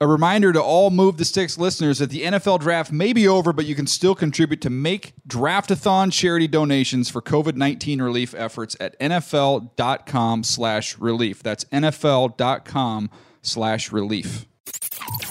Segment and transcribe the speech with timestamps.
[0.00, 3.52] A reminder to all Move the Sticks listeners that the NFL draft may be over,
[3.52, 8.98] but you can still contribute to make draftathon charity donations for COVID-19 relief efforts at
[8.98, 11.44] NFL.com slash relief.
[11.44, 13.08] That's NFL.com
[13.42, 14.46] slash relief.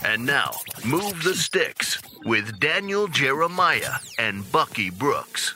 [0.06, 0.52] And now,
[0.86, 5.54] Move the Sticks with Daniel Jeremiah and Bucky Brooks.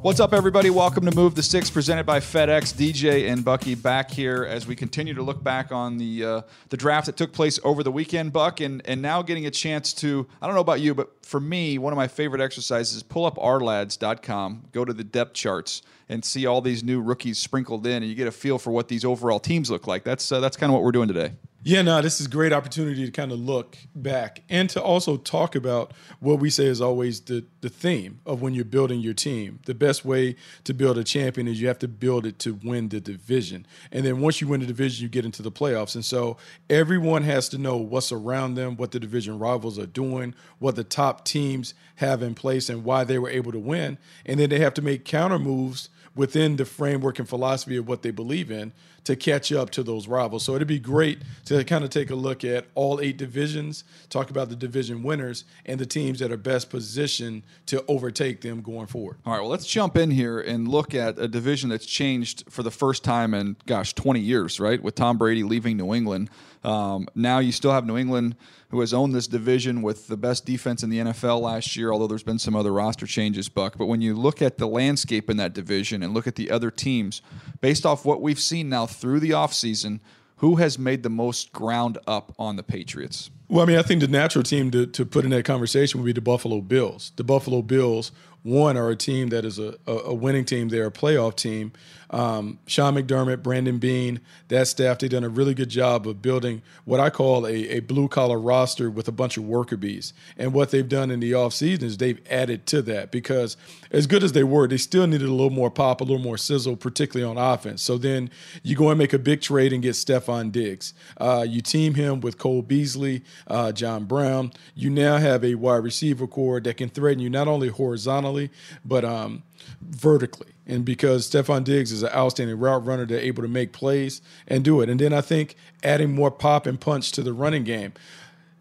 [0.00, 0.70] What's up, everybody?
[0.70, 2.72] Welcome to Move the Sticks, presented by FedEx.
[2.72, 6.76] DJ and Bucky back here as we continue to look back on the uh, the
[6.76, 10.28] draft that took place over the weekend, Buck, and and now getting a chance to.
[10.40, 13.26] I don't know about you, but for me, one of my favorite exercises is pull
[13.26, 17.94] up ourlads.com, go to the depth charts, and see all these new rookies sprinkled in,
[17.94, 20.04] and you get a feel for what these overall teams look like.
[20.04, 21.32] That's uh, that's kind of what we're doing today.
[21.64, 25.16] Yeah, no, this is a great opportunity to kind of look back and to also
[25.16, 29.12] talk about what we say is always the, the theme of when you're building your
[29.12, 29.58] team.
[29.66, 32.90] The best way to build a champion is you have to build it to win
[32.90, 33.66] the division.
[33.90, 35.96] And then once you win the division, you get into the playoffs.
[35.96, 36.36] And so
[36.70, 40.84] everyone has to know what's around them, what the division rivals are doing, what the
[40.84, 43.98] top teams have in place, and why they were able to win.
[44.24, 48.02] And then they have to make counter moves within the framework and philosophy of what
[48.02, 48.72] they believe in
[49.04, 50.44] to catch up to those rivals.
[50.44, 54.28] So it'd be great to kind of take a look at all eight divisions, talk
[54.28, 58.86] about the division winners and the teams that are best positioned to overtake them going
[58.86, 59.16] forward.
[59.24, 62.62] All right, well, let's jump in here and look at a division that's changed for
[62.62, 64.82] the first time in, gosh, 20 years, right?
[64.82, 66.28] With Tom Brady leaving New England.
[66.64, 68.36] Um, now you still have New England,
[68.68, 72.08] who has owned this division with the best defense in the NFL last year, although
[72.08, 73.78] there's been some other roster changes, Buck.
[73.78, 76.70] But when you look at the landscape in that division and look at the other
[76.70, 77.22] teams,
[77.62, 80.00] based off what we've seen now through the offseason,
[80.38, 83.30] who has made the most ground up on the Patriots?
[83.48, 86.06] Well, I mean, I think the natural team to, to put in that conversation would
[86.06, 87.12] be the Buffalo Bills.
[87.16, 88.12] The Buffalo Bills,
[88.42, 90.68] one, are a team that is a, a winning team.
[90.68, 91.72] They're a playoff team.
[92.10, 96.62] Um, Sean McDermott, Brandon Beane, that staff, they've done a really good job of building
[96.84, 100.12] what I call a, a blue collar roster with a bunch of worker bees.
[100.36, 103.56] And what they've done in the offseason is they've added to that because
[103.90, 106.38] as good as they were, they still needed a little more pop, a little more
[106.38, 107.82] sizzle, particularly on offense.
[107.82, 108.30] So then
[108.62, 110.94] you go and make a big trade and get Stefon Diggs.
[111.18, 114.52] Uh, you team him with Cole Beasley, uh, John Brown.
[114.74, 118.50] You now have a wide receiver corps that can threaten you not only horizontally,
[118.84, 119.42] but um,
[119.80, 120.52] vertically.
[120.68, 124.62] And because Stefon Diggs is an outstanding route runner, they're able to make plays and
[124.62, 124.90] do it.
[124.90, 127.94] And then I think adding more pop and punch to the running game.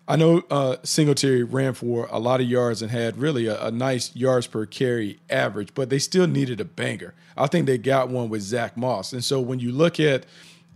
[0.08, 3.72] I know uh, Singletary ran for a lot of yards and had really a, a,
[3.72, 7.14] nice yards per carry average, but they still needed a banger.
[7.36, 9.12] I think they got one with Zach Moss.
[9.12, 10.26] And so when you look at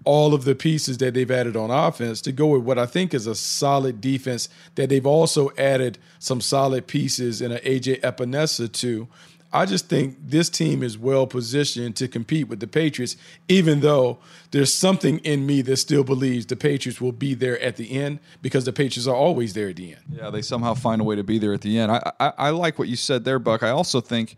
[0.04, 3.14] all of the pieces that they've added on offense to go with what I think
[3.14, 8.70] is a solid defense that they've also added some solid pieces in an AJ Epenesa
[8.72, 9.08] to,
[9.54, 13.18] I just think this team is well positioned to compete with the Patriots,
[13.50, 14.20] even though
[14.52, 18.20] there's something in me that still believes the Patriots will be there at the end
[18.42, 20.02] because the Patriots are always there at the end.
[20.10, 21.92] Yeah, they somehow find a way to be there at the end.
[21.92, 23.62] I, I, I like what you said there, Buck.
[23.62, 24.38] I also think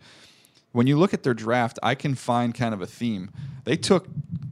[0.72, 3.30] when you look at their draft, I can find kind of a theme.
[3.62, 4.08] They took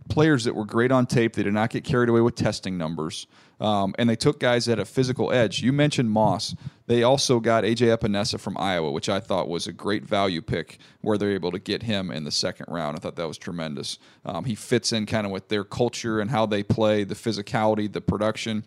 [0.09, 1.33] players that were great on tape.
[1.33, 3.27] They did not get carried away with testing numbers.
[3.63, 5.63] Um, and they took guys at a physical edge.
[5.63, 6.57] You mentioned Moss.
[6.89, 10.79] They also got AJ Epenesa from Iowa, which I thought was a great value pick
[11.01, 12.97] where they're able to get him in the second round.
[12.97, 14.01] I thought that was tremendous.
[14.25, 17.91] Um, he fits in kind of with their culture and how they play, the physicality,
[17.91, 18.65] the production.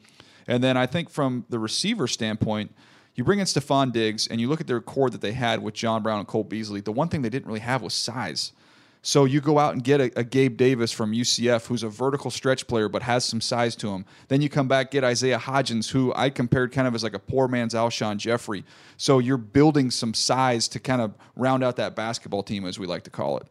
[0.47, 2.73] And then I think from the receiver standpoint,
[3.15, 5.73] you bring in Stefon Diggs and you look at their corps that they had with
[5.73, 6.79] John Brown and Cole Beasley.
[6.79, 8.53] The one thing they didn't really have was size.
[9.05, 12.31] So you go out and get a, a, Gabe Davis from UCF, who's a vertical
[12.31, 14.03] stretch player but has some size to him.
[14.29, 17.19] Then you come back get Isaiah Hodgins, who I compared kind of as like a
[17.19, 18.63] poor man's Alshon Jeffery.
[18.97, 22.87] So you're building some size to kind of round out that basketball team, as we
[22.87, 23.45] like to call it.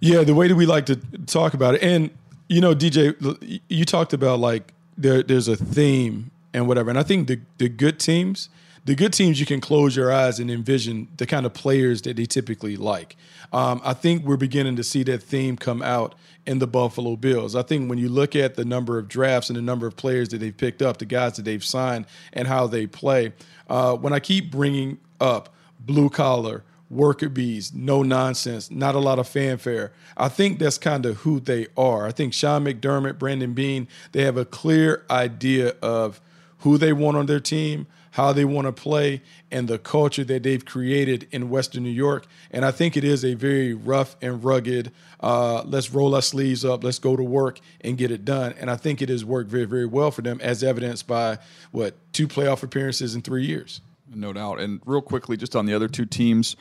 [0.00, 2.08] Yeah, the way that we like to talk about it, and
[2.48, 7.02] you know, DJ, you talked about like there, there's a theme and whatever, and I
[7.02, 8.48] think the the good teams
[8.86, 12.16] the good teams you can close your eyes and envision the kind of players that
[12.16, 13.16] they typically like.
[13.52, 16.14] Um, I think we're beginning to see that theme come out
[16.46, 17.56] in the Buffalo Bills.
[17.56, 20.28] I think when you look at the number of drafts and the number of players
[20.28, 23.32] that they've picked up, the guys that they've signed, and how they play,
[23.68, 29.18] uh, when I keep bringing up blue collar, worker bees, no nonsense, not a lot
[29.18, 29.90] of fanfare.
[30.16, 32.06] I think that's kind of who they are.
[32.06, 36.20] I think Sean McDermott, Brandon Beane, they have a clear idea of
[36.58, 39.20] who they want on their team, how they want to play,
[39.50, 42.26] and the culture that they've created in Western New York.
[42.50, 44.90] And I think it is a very rough and rugged,
[45.20, 48.54] uh, let's roll our sleeves up, let's go to work and get it done.
[48.58, 51.36] And I think it has worked very, very well for them, as evidenced by
[51.72, 53.82] what, two playoff appearances in three years.
[54.08, 54.60] No doubt.
[54.60, 56.56] And real quickly, just on the other two teams,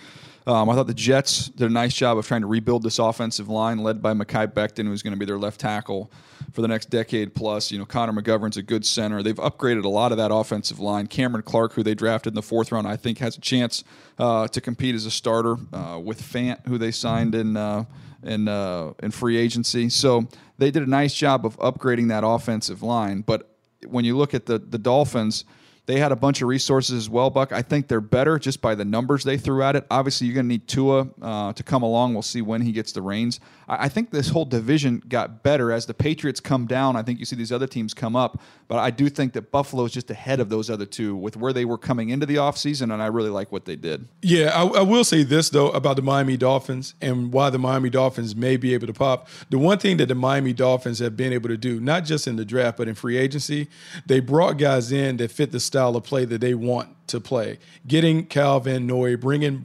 [0.47, 3.49] um, I thought the Jets did a nice job of trying to rebuild this offensive
[3.49, 6.11] line, led by Mekhi Becton, who's going to be their left tackle
[6.53, 7.71] for the next decade plus.
[7.71, 9.23] You know, Connor McGovern's a good center.
[9.23, 11.07] They've upgraded a lot of that offensive line.
[11.07, 13.83] Cameron Clark, who they drafted in the fourth round, I think has a chance
[14.19, 17.85] uh, to compete as a starter uh, with Fant, who they signed in uh,
[18.21, 19.89] in uh, in free agency.
[19.89, 20.27] So
[20.59, 23.21] they did a nice job of upgrading that offensive line.
[23.21, 23.49] But
[23.87, 25.43] when you look at the the Dolphins
[25.87, 27.51] they had a bunch of resources as well, Buck.
[27.51, 29.85] I think they're better just by the numbers they threw at it.
[29.91, 32.13] Obviously, you're going to need Tua uh, to come along.
[32.13, 33.39] We'll see when he gets the reins.
[33.67, 36.95] I, I, think this whole division got better as the Patriots come down.
[36.95, 39.83] I think you see these other teams come up, but I do think that Buffalo
[39.85, 42.93] is just ahead of those other two with where they were coming into the offseason,
[42.93, 44.07] and I really like what they did.
[44.21, 47.89] Yeah, I, I will say this, though, about the Miami Dolphins and why the Miami
[47.89, 49.27] Dolphins may be able to pop.
[49.49, 52.35] The one thing that the Miami Dolphins have been able to do, not just in
[52.35, 53.67] the draft, but in free agency,
[54.05, 57.59] they brought guys in that fit the style of play that they want to play.
[57.87, 59.57] Getting Kyle Van Noy, bringing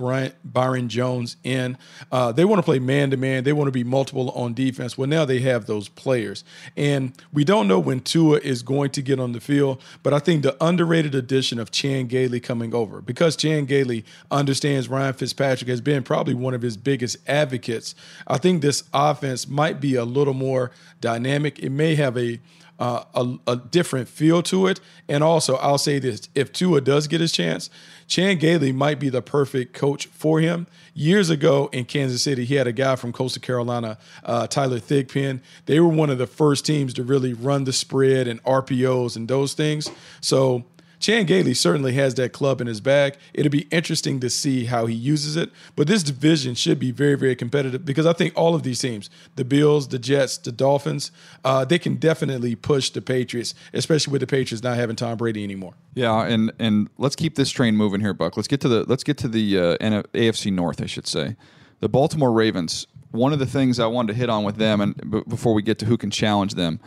[0.44, 1.78] Byron Jones in.
[2.12, 3.44] Uh, they want to play man to man.
[3.44, 4.98] They want to be multiple on defense.
[4.98, 6.44] Well, now they have those players.
[6.76, 10.18] And we don't know when Tua is going to get on the field, but I
[10.18, 15.68] think the underrated addition of Chan Gailey coming over, because Chan Gailey understands Ryan Fitzpatrick
[15.68, 17.94] has been probably one of his biggest advocates,
[18.26, 20.70] I think this offense might be a little more
[21.00, 21.58] dynamic.
[21.58, 22.40] It may have a
[22.80, 24.80] uh, a, a, different feel to it.
[25.06, 27.68] And also, I'll say this: if Tua does get his chance,
[28.06, 30.66] Chan Gailey might be the perfect coach for him.
[30.94, 35.40] Years ago in Kansas City, he had a guy from Coastal Carolina, uh, Tyler Thigpen.
[35.66, 39.28] They were one of the first teams to really run the spread and RPOs and
[39.28, 39.90] those things.
[40.20, 40.64] So
[41.00, 43.16] Chan Gailey certainly has that club in his bag.
[43.32, 45.50] It'll be interesting to see how he uses it.
[45.74, 49.08] But this division should be very, very competitive because I think all of these teams,
[49.36, 51.10] the Bills, the Jets, the Dolphins,
[51.42, 55.42] uh, they can definitely push the Patriots, especially with the Patriots not having Tom Brady
[55.42, 55.72] anymore.
[55.94, 58.36] Yeah, and and let's keep this train moving here, Buck.
[58.36, 61.36] Let's get to the let's get to the uh, AFC North, I should say.
[61.80, 62.86] The Baltimore Ravens.
[63.10, 65.62] One of the things I wanted to hit on with them, and b- before we
[65.62, 66.78] get to who can challenge them,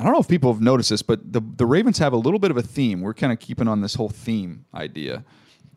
[0.00, 2.38] I don't know if people have noticed this, but the the Ravens have a little
[2.38, 3.00] bit of a theme.
[3.00, 5.24] We're kind of keeping on this whole theme idea.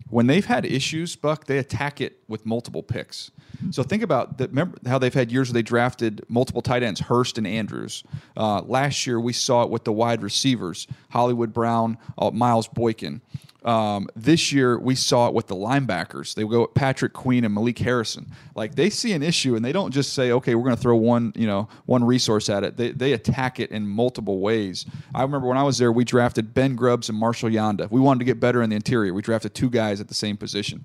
[0.10, 3.32] When they've had issues, Buck, they attack it with multiple picks.
[3.70, 4.50] So think about that.
[4.50, 8.04] Remember how they've had years where they drafted multiple tight ends, Hurst and Andrews.
[8.36, 13.22] Uh, last year we saw it with the wide receivers, Hollywood Brown, uh, Miles Boykin.
[13.64, 16.34] Um, this year we saw it with the linebackers.
[16.34, 18.32] They go with Patrick Queen and Malik Harrison.
[18.56, 20.96] Like they see an issue and they don't just say, "Okay, we're going to throw
[20.96, 24.86] one, you know, one resource at it." They they attack it in multiple ways.
[25.14, 27.90] I remember when I was there, we drafted Ben Grubbs and Marshall Yanda.
[27.92, 29.14] We wanted to get better in the interior.
[29.14, 30.84] We drafted two guys at the same position.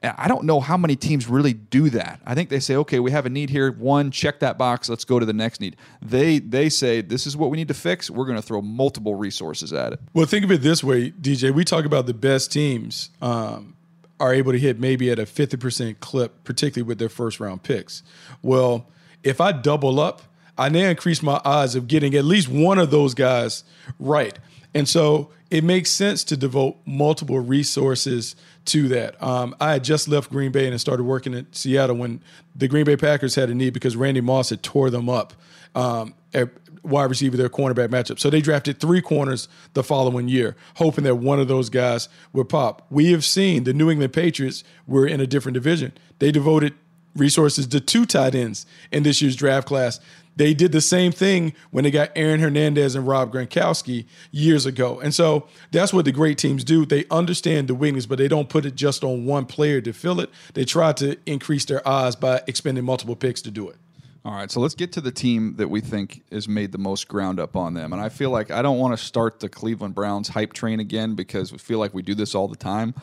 [0.00, 2.20] I don't know how many teams really do that.
[2.24, 3.72] I think they say, okay, we have a need here.
[3.72, 4.88] One, check that box.
[4.88, 5.76] Let's go to the next need.
[6.00, 8.08] They they say this is what we need to fix.
[8.08, 10.00] We're going to throw multiple resources at it.
[10.14, 11.52] Well, think of it this way, DJ.
[11.52, 13.76] We talk about the best teams um,
[14.20, 17.64] are able to hit maybe at a fifty percent clip, particularly with their first round
[17.64, 18.04] picks.
[18.40, 18.88] Well,
[19.24, 20.22] if I double up,
[20.56, 23.64] I now increase my odds of getting at least one of those guys
[23.98, 24.38] right.
[24.74, 28.36] And so it makes sense to devote multiple resources
[28.68, 29.20] to that.
[29.22, 32.22] Um, I had just left Green Bay and started working in Seattle when
[32.54, 35.34] the Green Bay Packers had a need because Randy Moss had tore them up
[35.74, 36.50] um, at
[36.82, 38.18] wide receiver, their cornerback matchup.
[38.18, 42.48] So they drafted three corners the following year, hoping that one of those guys would
[42.48, 42.86] pop.
[42.90, 45.92] We have seen the New England Patriots were in a different division.
[46.18, 46.74] They devoted
[47.14, 50.00] resources to two tight ends in this year's draft class.
[50.38, 55.00] They did the same thing when they got Aaron Hernandez and Rob Gronkowski years ago.
[55.00, 56.86] And so that's what the great teams do.
[56.86, 60.20] They understand the weakness, but they don't put it just on one player to fill
[60.20, 60.30] it.
[60.54, 63.76] They try to increase their odds by expending multiple picks to do it.
[64.24, 67.08] All right, so let's get to the team that we think has made the most
[67.08, 67.92] ground up on them.
[67.92, 71.16] And I feel like I don't want to start the Cleveland Browns hype train again
[71.16, 72.94] because we feel like we do this all the time.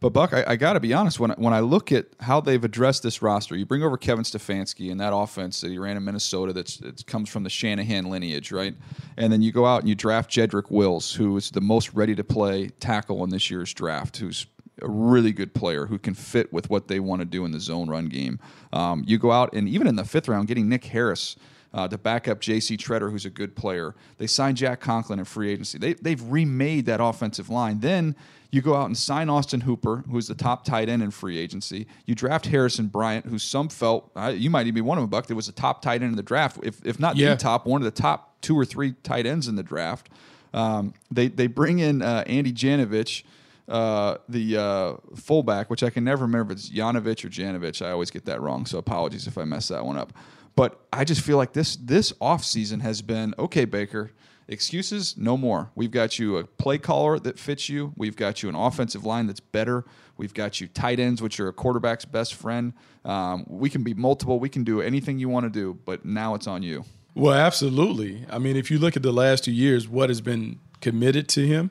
[0.00, 1.20] But Buck, I, I got to be honest.
[1.20, 4.90] When when I look at how they've addressed this roster, you bring over Kevin Stefanski
[4.90, 8.50] and that offense that he ran in Minnesota that's that comes from the Shanahan lineage,
[8.50, 8.74] right?
[9.18, 12.14] And then you go out and you draft Jedrick Wills, who is the most ready
[12.14, 14.46] to play tackle in this year's draft, who's
[14.80, 17.60] a really good player who can fit with what they want to do in the
[17.60, 18.38] zone run game.
[18.72, 21.36] Um, you go out and even in the fifth round, getting Nick Harris.
[21.72, 22.76] Uh, to back up J.C.
[22.76, 23.94] Tretter, who's a good player.
[24.18, 25.78] They signed Jack Conklin in free agency.
[25.78, 27.78] They, they've remade that offensive line.
[27.78, 28.16] Then
[28.50, 31.86] you go out and sign Austin Hooper, who's the top tight end in free agency.
[32.06, 35.10] You draft Harrison Bryant, who some felt uh, you might even be one of them,
[35.10, 35.26] Buck.
[35.26, 37.30] That was a top tight end in the draft, if if not yeah.
[37.30, 40.08] the top, one of the top two or three tight ends in the draft.
[40.52, 43.22] Um, they they bring in uh, Andy Janovich,
[43.68, 47.84] uh, the uh, fullback, which I can never remember if it's Janovich or Janovich.
[47.84, 50.12] I always get that wrong, so apologies if I mess that one up.
[50.60, 54.10] But I just feel like this this offseason has been okay, Baker.
[54.46, 55.70] Excuses, no more.
[55.74, 57.94] We've got you a play caller that fits you.
[57.96, 59.86] We've got you an offensive line that's better.
[60.18, 62.74] We've got you tight ends, which are a quarterback's best friend.
[63.06, 64.38] Um, we can be multiple.
[64.38, 66.84] We can do anything you want to do, but now it's on you.
[67.14, 68.26] Well, absolutely.
[68.28, 71.46] I mean, if you look at the last two years, what has been committed to
[71.46, 71.70] him,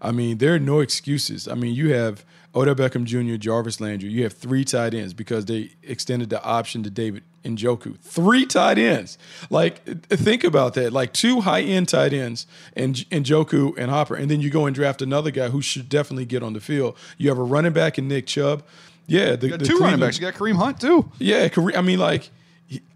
[0.00, 1.46] I mean, there are no excuses.
[1.46, 4.10] I mean, you have Odell Beckham Jr., Jarvis Landry.
[4.10, 7.98] You have three tight ends because they extended the option to David Njoku.
[8.00, 9.18] Three tight ends.
[9.48, 10.92] Like, think about that.
[10.92, 14.14] Like two high end tight ends and Njoku and Hooper.
[14.14, 16.96] And then you go and draft another guy who should definitely get on the field.
[17.18, 18.62] You have a running back in Nick Chubb.
[19.06, 20.18] Yeah, the, the two running backs.
[20.18, 21.10] You got Kareem Hunt too.
[21.18, 22.30] Yeah, Kareem, I mean, like,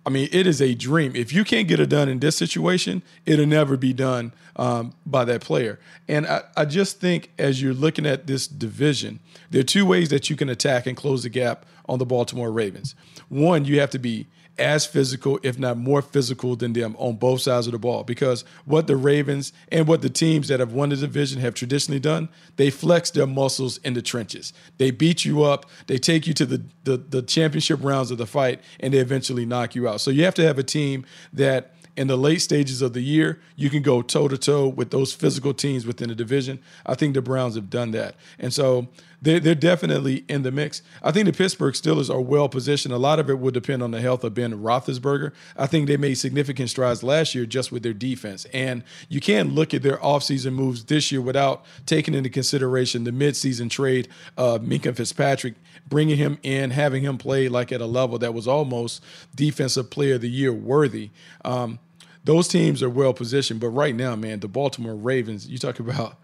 [0.07, 1.16] I mean, it is a dream.
[1.16, 5.25] If you can't get it done in this situation, it'll never be done um, by
[5.25, 5.81] that player.
[6.09, 10.11] And I, I just think as you're looking at this division, there are two ways
[10.11, 12.95] that you can attack and close the gap on the Baltimore Ravens.
[13.28, 14.26] One, you have to be
[14.58, 18.04] as physical, if not more physical than them on both sides of the ball.
[18.04, 22.00] Because what the Ravens and what the teams that have won the division have traditionally
[22.00, 24.52] done, they flex their muscles in the trenches.
[24.78, 28.26] They beat you up, they take you to the, the, the championship rounds of the
[28.26, 30.00] fight, and they eventually knock you out.
[30.00, 33.40] So you have to have a team that in the late stages of the year,
[33.56, 36.58] you can go toe to toe with those physical teams within the division.
[36.84, 38.16] I think the Browns have done that.
[38.38, 38.88] And so
[39.25, 40.83] they're, they're definitely in the mix.
[41.02, 42.93] I think the Pittsburgh Steelers are well positioned.
[42.93, 45.33] A lot of it will depend on the health of Ben Roethlisberger.
[45.57, 48.45] I think they made significant strides last year just with their defense.
[48.52, 53.12] And you can't look at their offseason moves this year without taking into consideration the
[53.12, 55.54] midseason trade of Minkah Fitzpatrick,
[55.88, 59.02] bringing him in, having him play like at a level that was almost
[59.35, 61.11] defensive player of the year worthy.
[61.45, 61.78] Um,
[62.25, 63.61] those teams are well positioned.
[63.61, 66.19] But right now, man, the Baltimore Ravens, you talk about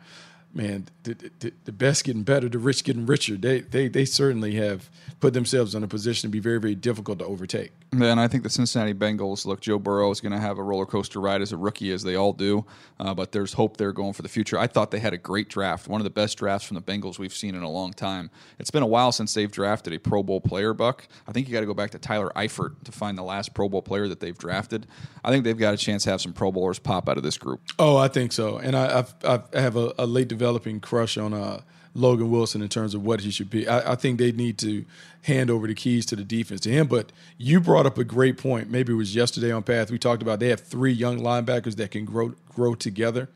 [0.52, 3.36] man, the, the, the, best getting better, the rich getting richer.
[3.36, 4.90] They, they, they certainly have
[5.20, 7.72] put themselves in a position to be very, very difficult to overtake.
[7.92, 9.60] And I think the Cincinnati Bengals look.
[9.60, 12.14] Joe Burrow is going to have a roller coaster ride as a rookie, as they
[12.14, 12.64] all do.
[12.98, 14.58] Uh, but there's hope they're going for the future.
[14.58, 17.18] I thought they had a great draft, one of the best drafts from the Bengals
[17.18, 18.30] we've seen in a long time.
[18.58, 20.72] It's been a while since they've drafted a Pro Bowl player.
[20.72, 23.54] Buck, I think you got to go back to Tyler Eifert to find the last
[23.54, 24.86] Pro Bowl player that they've drafted.
[25.24, 27.38] I think they've got a chance to have some Pro Bowlers pop out of this
[27.38, 27.60] group.
[27.78, 28.58] Oh, I think so.
[28.58, 31.34] And I, I've, I've I have a, a late developing crush on.
[31.34, 31.60] Uh,
[31.92, 33.66] Logan Wilson in terms of what he should be.
[33.66, 34.84] I, I, think they need to
[35.22, 36.86] hand over the keys to the defense to him.
[36.86, 38.70] But you brought up a great point.
[38.70, 41.90] Maybe it was yesterday on Path we talked about they have three young linebackers that
[41.90, 43.28] can grow grow together.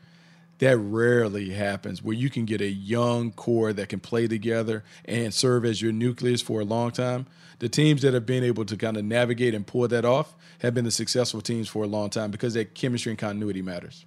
[0.59, 5.33] That rarely happens where you can get a young core that can play together and
[5.33, 7.27] serve as your nucleus for a long time.
[7.59, 10.73] The teams that have been able to kind of navigate and pull that off have
[10.73, 14.05] been the successful teams for a long time because that chemistry and continuity matters.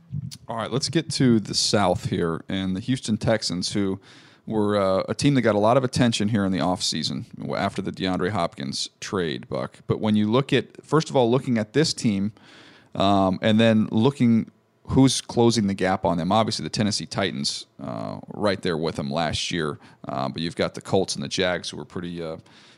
[0.49, 4.01] All right, let's get to the South here and the Houston Texans, who
[4.47, 7.83] were uh, a team that got a lot of attention here in the offseason after
[7.83, 9.79] the DeAndre Hopkins trade, Buck.
[9.87, 12.33] But when you look at, first of all, looking at this team
[12.95, 14.51] um, and then looking
[14.89, 19.11] who's closing the gap on them, obviously the Tennessee Titans uh, right there with them
[19.11, 19.79] last year.
[20.07, 22.23] Uh, but you've got the Colts and the Jags who were pretty.
[22.23, 22.37] Uh,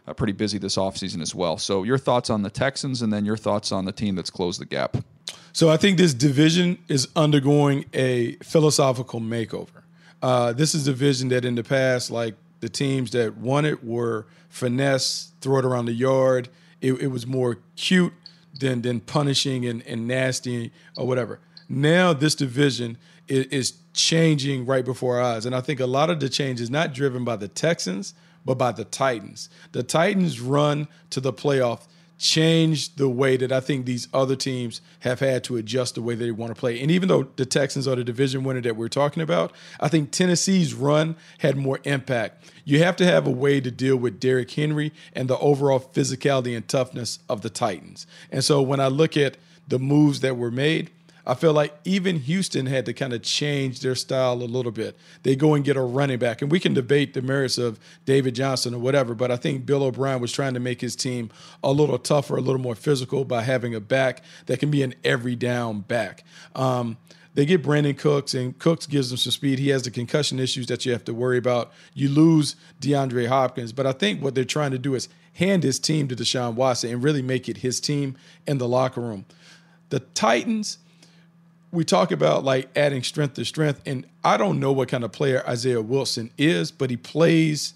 [0.09, 1.59] uh, pretty busy this offseason as well.
[1.59, 4.59] So, your thoughts on the Texans and then your thoughts on the team that's closed
[4.59, 4.97] the gap.
[5.53, 9.83] So, I think this division is undergoing a philosophical makeover.
[10.23, 13.85] Uh, this is a division that in the past, like the teams that won it
[13.85, 16.49] were finesse, throw it around the yard.
[16.81, 18.15] It, it was more cute
[18.59, 21.41] than than punishing and, and nasty or whatever.
[21.71, 22.99] Now this division
[23.29, 26.61] is, is changing right before our eyes, and I think a lot of the change
[26.61, 28.13] is not driven by the Texans,
[28.45, 29.49] but by the Titans.
[29.73, 31.87] The Titans run to the playoff
[32.21, 36.15] changed the way that I think these other teams have had to adjust the way
[36.15, 36.79] they want to play.
[36.81, 40.11] And even though the Texans are the division winner that we're talking about, I think
[40.11, 42.45] Tennessee's run had more impact.
[42.67, 46.55] You have to have a way to deal with Derrick Henry and the overall physicality
[46.55, 48.07] and toughness of the Titans.
[48.31, 50.91] And so when I look at the moves that were made,
[51.31, 54.97] I feel like even Houston had to kind of change their style a little bit.
[55.23, 58.35] They go and get a running back, and we can debate the merits of David
[58.35, 61.31] Johnson or whatever, but I think Bill O'Brien was trying to make his team
[61.63, 64.93] a little tougher, a little more physical by having a back that can be an
[65.05, 66.25] every down back.
[66.57, 66.97] Um,
[67.35, 69.61] they get Brandin Cooks, and Cooks gives them some speed.
[69.61, 71.71] He has the concussion issues that you have to worry about.
[71.95, 75.79] You lose DeAndre Hopkins, but I think what they're trying to do is hand his
[75.79, 78.17] team to Deshaun Watson and really make it his team
[78.49, 79.27] in the locker room.
[79.91, 80.79] The Titans–
[81.73, 85.13] we talk about like adding strength to strength, and I don't know what kind of
[85.13, 87.75] player Isaiah Wilson is, but he plays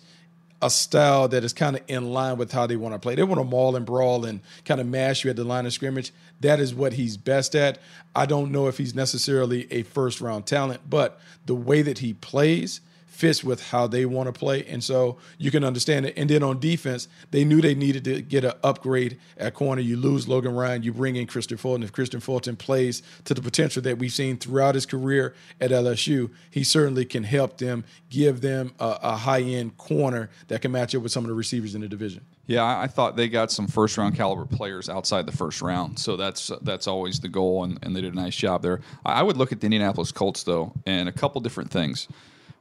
[0.62, 3.14] a style that is kind of in line with how they want to play.
[3.14, 5.72] They want to maul and brawl and kind of mash you at the line of
[5.72, 6.12] scrimmage.
[6.40, 7.78] That is what he's best at.
[8.16, 12.14] I don't know if he's necessarily a first round talent, but the way that he
[12.14, 12.80] plays–
[13.14, 14.64] fits with how they want to play.
[14.64, 16.14] And so you can understand it.
[16.16, 19.80] And then on defense, they knew they needed to get an upgrade at corner.
[19.80, 21.84] You lose Logan Ryan, you bring in Kristian Fulton.
[21.84, 26.30] If Kristian Fulton plays to the potential that we've seen throughout his career at LSU,
[26.50, 30.94] he certainly can help them, give them a, a high end corner that can match
[30.94, 32.24] up with some of the receivers in the division.
[32.46, 36.14] Yeah, I thought they got some first round caliber players outside the first round, so
[36.16, 38.80] that's that's always the goal, and, and they did a nice job there.
[39.06, 42.06] I would look at the Indianapolis Colts though, and a couple different things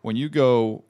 [0.04, 0.84] when you go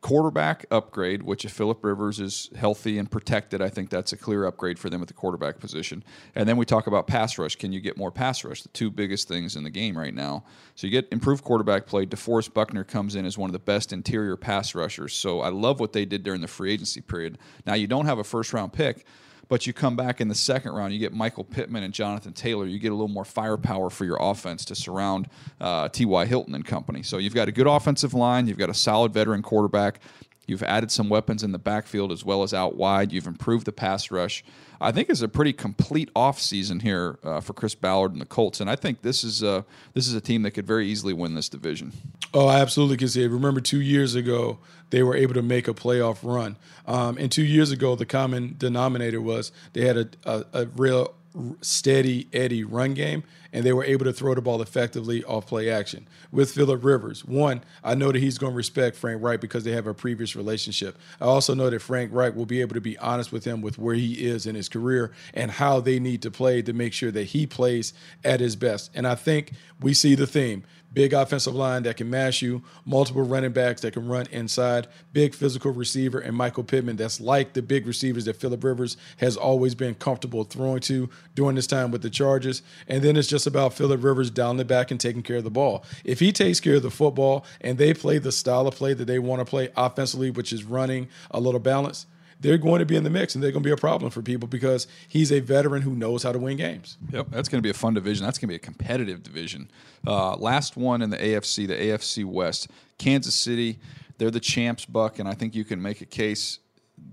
[0.00, 4.44] quarterback upgrade, which if Philip Rivers is healthy and protected, I think that's a clear
[4.44, 6.04] upgrade for them at the quarterback position.
[6.34, 7.56] And then we talk about pass rush.
[7.56, 8.62] Can you get more pass rush?
[8.62, 10.44] The two biggest things in the game right now.
[10.74, 12.04] So you get improved quarterback play.
[12.04, 15.14] DeForest Buckner comes in as one of the best interior pass rushers.
[15.14, 17.38] So I love what they did during the free agency period.
[17.66, 19.06] Now you don't have a first round pick
[19.48, 22.66] but you come back in the second round, you get Michael Pittman and Jonathan Taylor.
[22.66, 25.28] You get a little more firepower for your offense to surround
[25.60, 26.26] uh, T.Y.
[26.26, 27.02] Hilton and company.
[27.02, 30.00] So you've got a good offensive line, you've got a solid veteran quarterback.
[30.46, 33.12] You've added some weapons in the backfield as well as out wide.
[33.12, 34.44] You've improved the pass rush.
[34.80, 38.60] I think it's a pretty complete offseason here uh, for Chris Ballard and the Colts,
[38.60, 41.34] and I think this is a, this is a team that could very easily win
[41.34, 41.92] this division.
[42.34, 43.28] Oh, I absolutely can see it.
[43.28, 44.58] Remember, two years ago
[44.90, 48.56] they were able to make a playoff run, um, and two years ago the common
[48.58, 51.14] denominator was they had a, a, a real
[51.60, 55.70] steady Eddie run game, and they were able to throw the ball effectively off play
[55.70, 56.06] action.
[56.30, 59.72] With Philip Rivers, one, I know that he's going to respect Frank Reich because they
[59.72, 60.98] have a previous relationship.
[61.20, 63.78] I also know that Frank Reich will be able to be honest with him with
[63.78, 67.10] where he is in his career and how they need to play to make sure
[67.10, 67.92] that he plays
[68.24, 68.90] at his best.
[68.94, 70.64] And I think we see the theme
[70.94, 75.34] big offensive line that can mash you, multiple running backs that can run inside, big
[75.34, 79.74] physical receiver, and Michael Pittman that's like the big receivers that Philip Rivers has always
[79.74, 82.62] been comfortable throwing to during this time with the Chargers.
[82.88, 85.50] And then it's just about Philip Rivers down the back and taking care of the
[85.50, 85.84] ball.
[86.04, 89.06] If he takes care of the football and they play the style of play that
[89.06, 92.06] they want to play offensively, which is running a little balance,
[92.44, 94.20] they're going to be in the mix and they're going to be a problem for
[94.20, 96.98] people because he's a veteran who knows how to win games.
[97.10, 98.26] Yep, that's going to be a fun division.
[98.26, 99.70] That's going to be a competitive division.
[100.06, 103.78] Uh, last one in the AFC, the AFC West, Kansas City.
[104.18, 106.58] They're the champs, Buck, and I think you can make a case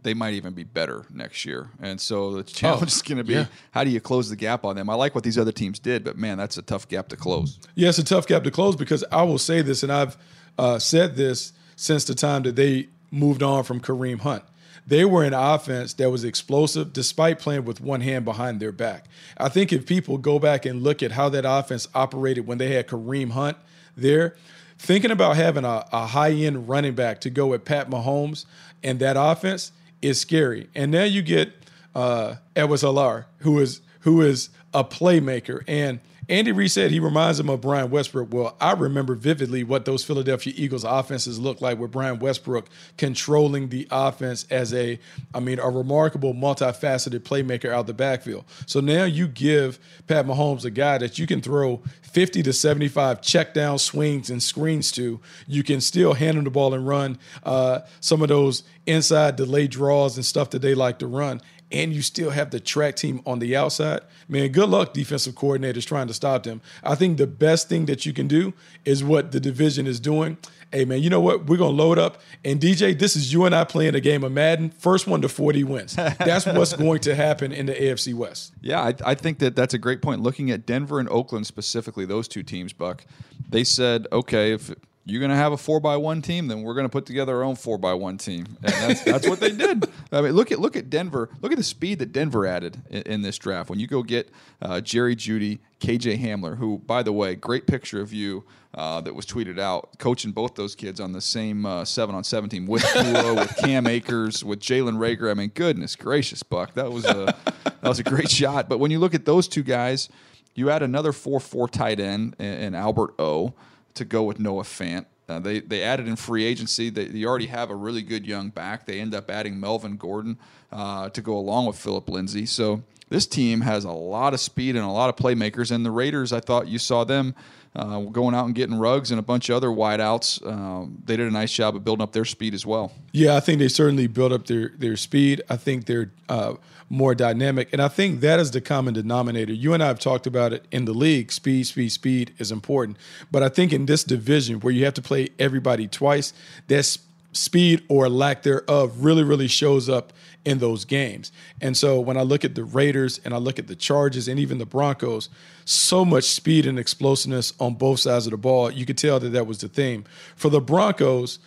[0.03, 1.69] they might even be better next year.
[1.81, 3.45] And so the challenge oh, is going to be yeah.
[3.71, 4.89] how do you close the gap on them?
[4.89, 7.57] I like what these other teams did, but man, that's a tough gap to close.
[7.75, 10.17] Yeah, it's a tough gap to close because I will say this, and I've
[10.57, 14.43] uh, said this since the time that they moved on from Kareem Hunt.
[14.91, 19.05] They were an offense that was explosive despite playing with one hand behind their back.
[19.37, 22.73] I think if people go back and look at how that offense operated when they
[22.73, 23.55] had Kareem Hunt
[23.95, 24.35] there,
[24.77, 28.43] thinking about having a, a high end running back to go with Pat Mahomes
[28.83, 30.67] and that offense is scary.
[30.75, 31.53] And now you get
[31.95, 35.63] uh, Edwards-Helaire, who is who is a playmaker.
[35.69, 36.01] And
[36.31, 38.33] Andy Reid said he reminds him of Brian Westbrook.
[38.33, 43.67] Well, I remember vividly what those Philadelphia Eagles offenses looked like with Brian Westbrook controlling
[43.67, 44.97] the offense as a,
[45.33, 48.45] I mean, a remarkable multifaceted playmaker out the backfield.
[48.65, 53.21] So now you give Pat Mahomes a guy that you can throw 50 to 75
[53.21, 55.19] check down swings and screens to.
[55.47, 59.71] You can still hand him the ball and run uh, some of those inside delayed
[59.71, 61.41] draws and stuff that they like to run
[61.71, 65.85] and you still have the track team on the outside, man, good luck, defensive coordinators
[65.85, 66.61] trying to stop them.
[66.83, 68.53] I think the best thing that you can do
[68.85, 70.37] is what the division is doing.
[70.71, 71.47] Hey, man, you know what?
[71.47, 72.21] We're going to load up.
[72.45, 74.69] And DJ, this is you and I playing a game of Madden.
[74.69, 75.95] First one to 40 wins.
[75.95, 78.53] That's what's going to happen in the AFC West.
[78.61, 80.21] Yeah, I, I think that that's a great point.
[80.21, 83.03] Looking at Denver and Oakland specifically, those two teams, Buck,
[83.49, 84.71] they said, okay, if
[85.03, 87.37] you're going to have a four by one team, then we're going to put together
[87.37, 89.83] our own four by one team, and that's that's what they did.
[90.11, 91.29] I mean, look at look at Denver.
[91.41, 93.69] Look at the speed that Denver added in, in this draft.
[93.69, 94.29] When you go get
[94.61, 98.43] uh, Jerry Jeudy, KJ Hamler, who, by the way, great picture of you
[98.75, 102.23] uh, that was tweeted out, coaching both those kids on the same uh, seven on
[102.23, 105.31] seven team with Tua, with Cam Akers, with Jalen Reagor.
[105.31, 108.69] I mean, goodness gracious, Buck, that was a that was a great shot.
[108.69, 110.09] But when you look at those two guys,
[110.53, 113.55] you add another four four tight end in Albert O
[113.95, 115.05] to go with Noah Fant.
[115.27, 116.89] Uh, they they added in free agency.
[116.89, 118.85] They, they, already have a really good young back.
[118.85, 120.37] They end up adding Melvin Gordon
[120.71, 122.45] uh, to go along with Philip Lindsay.
[122.45, 125.71] So this team has a lot of speed and a lot of playmakers.
[125.71, 127.35] And the Raiders, I thought you saw them
[127.75, 130.45] uh, going out and getting Ruggs and a bunch of other wideouts.
[130.45, 132.91] Um, they did a nice job of building up their speed as well.
[133.13, 135.41] Yeah, I think they certainly built up their their speed.
[135.49, 136.55] I think they're uh,
[136.89, 139.53] more dynamic, and I think that is the common denominator.
[139.53, 141.31] You and I have talked about it in the league.
[141.31, 142.97] Speed, speed, speed is important,
[143.31, 146.33] but I think in this division where you have to play everybody twice,
[146.67, 146.99] that's
[147.33, 150.11] speed or lack thereof really, really shows up
[150.43, 151.31] in those games.
[151.59, 154.39] And so when I look at the Raiders and I look at the Chargers and
[154.39, 155.29] even the Broncos,
[155.65, 158.71] so much speed and explosiveness on both sides of the ball.
[158.71, 160.05] You could tell that that was the theme.
[160.35, 161.39] For the Broncos,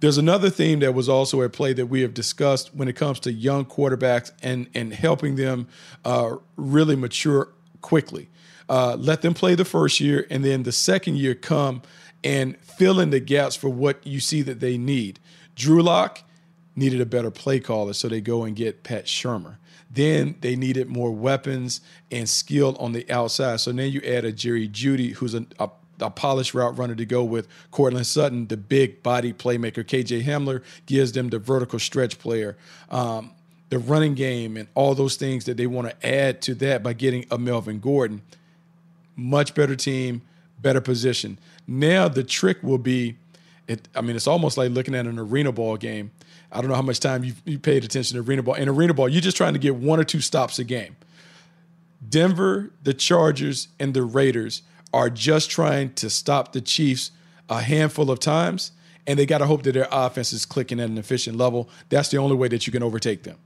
[0.00, 3.20] there's another theme that was also at play that we have discussed when it comes
[3.20, 5.66] to young quarterbacks and and helping them
[6.04, 7.48] uh, really mature
[7.80, 8.28] quickly.
[8.68, 11.82] Uh, let them play the first year, and then the second year come
[12.22, 15.20] and fill in the gaps for what you see that they need.
[15.54, 16.23] Drew Lock
[16.76, 19.56] needed a better play caller, so they go and get Pat Shurmur.
[19.90, 23.60] Then they needed more weapons and skill on the outside.
[23.60, 27.04] So then you add a Jerry Jeudy, who's a, a, a polished route runner to
[27.04, 29.84] go with Courtland Sutton, the big body playmaker.
[29.84, 32.56] KJ Hamler gives them the vertical stretch player.
[32.90, 33.30] Um,
[33.70, 36.92] the running game and all those things that they want to add to that by
[36.92, 38.22] getting a Melvin Gordon.
[39.16, 40.22] Much better team,
[40.60, 41.38] better position.
[41.66, 43.16] Now the trick will be,
[43.66, 46.10] it, I mean, it's almost like looking at an arena ball game.
[46.52, 48.54] I don't know how much time you you paid attention to arena ball.
[48.54, 50.96] In arena ball, you're just trying to get one or two stops a game.
[52.06, 57.10] Denver, the Chargers, and the Raiders are just trying to stop the Chiefs
[57.48, 58.72] a handful of times,
[59.06, 61.68] and they got to hope that their offense is clicking at an efficient level.
[61.88, 63.38] That's the only way that you can overtake them.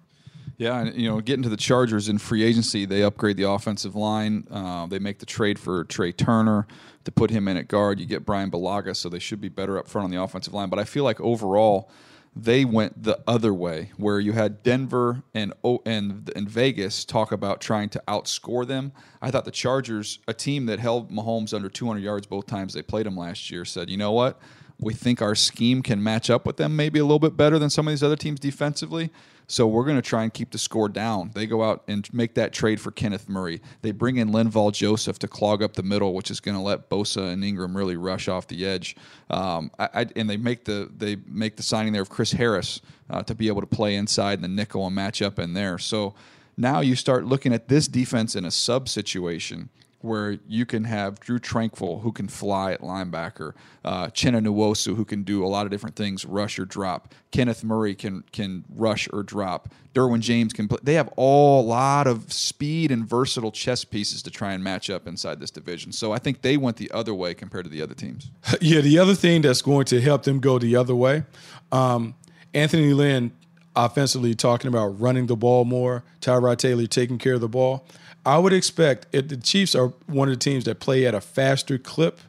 [0.59, 3.95] Yeah, and you know, getting to the Chargers in free agency, they upgrade the offensive
[3.95, 4.47] line.
[4.51, 6.67] Uh, they make the trade for Trai Turner
[7.05, 8.01] to put him in at guard.
[8.01, 10.69] You get Brian Bulaga, so they should be better up front on the offensive line.
[10.69, 11.89] But I feel like overall,
[12.35, 15.53] they went the other way, where you had Denver and
[15.87, 18.91] and and Vegas talk about trying to outscore them.
[19.23, 22.83] I thought the Chargers, a team that held Mahomes under 200 yards both times they
[22.83, 24.41] played him last year, said, you know what,
[24.81, 27.71] we think our scheme can match up with them maybe a little bit better than
[27.71, 29.11] some of these other teams defensively.
[29.51, 31.31] So we're going to try and keep the score down.
[31.33, 33.63] They go out and make that trade for Kenneth Murray.
[33.81, 36.91] They bring in Linval Joseph to clog up the middle, which is going to let
[36.91, 38.95] Bosa and Ingram really rush off the edge.
[39.31, 42.83] Um, I, I, and they make the they make the signing there of Chris Harris
[43.09, 45.79] uh, to be able to play inside in the nickel and match up in there.
[45.79, 46.15] So
[46.59, 51.19] now you start looking at this defense in a sub situation where you can have
[51.19, 53.53] Drue Tranquill, who can fly at linebacker,
[53.85, 57.15] uh, Nwosu, who can do a lot of different things, rush or drop.
[57.33, 59.73] Kenneth Murray can can rush or drop.
[59.95, 60.79] Derwin James can play.
[60.83, 64.89] They have all a lot of speed and versatile chess pieces to try and match
[64.89, 65.91] up inside this division.
[65.91, 68.31] So I think they went the other way compared to the other teams.
[68.61, 71.23] Yeah, the other thing that's going to help them go the other way,
[71.71, 72.15] um,
[72.53, 73.33] Anthony Lynn
[73.77, 77.87] offensively talking about running the ball more, Tyrod Taylor taking care of the ball.
[78.29, 81.21] I would expect if the Chiefs are one of the teams that play at a
[81.21, 82.21] faster clip,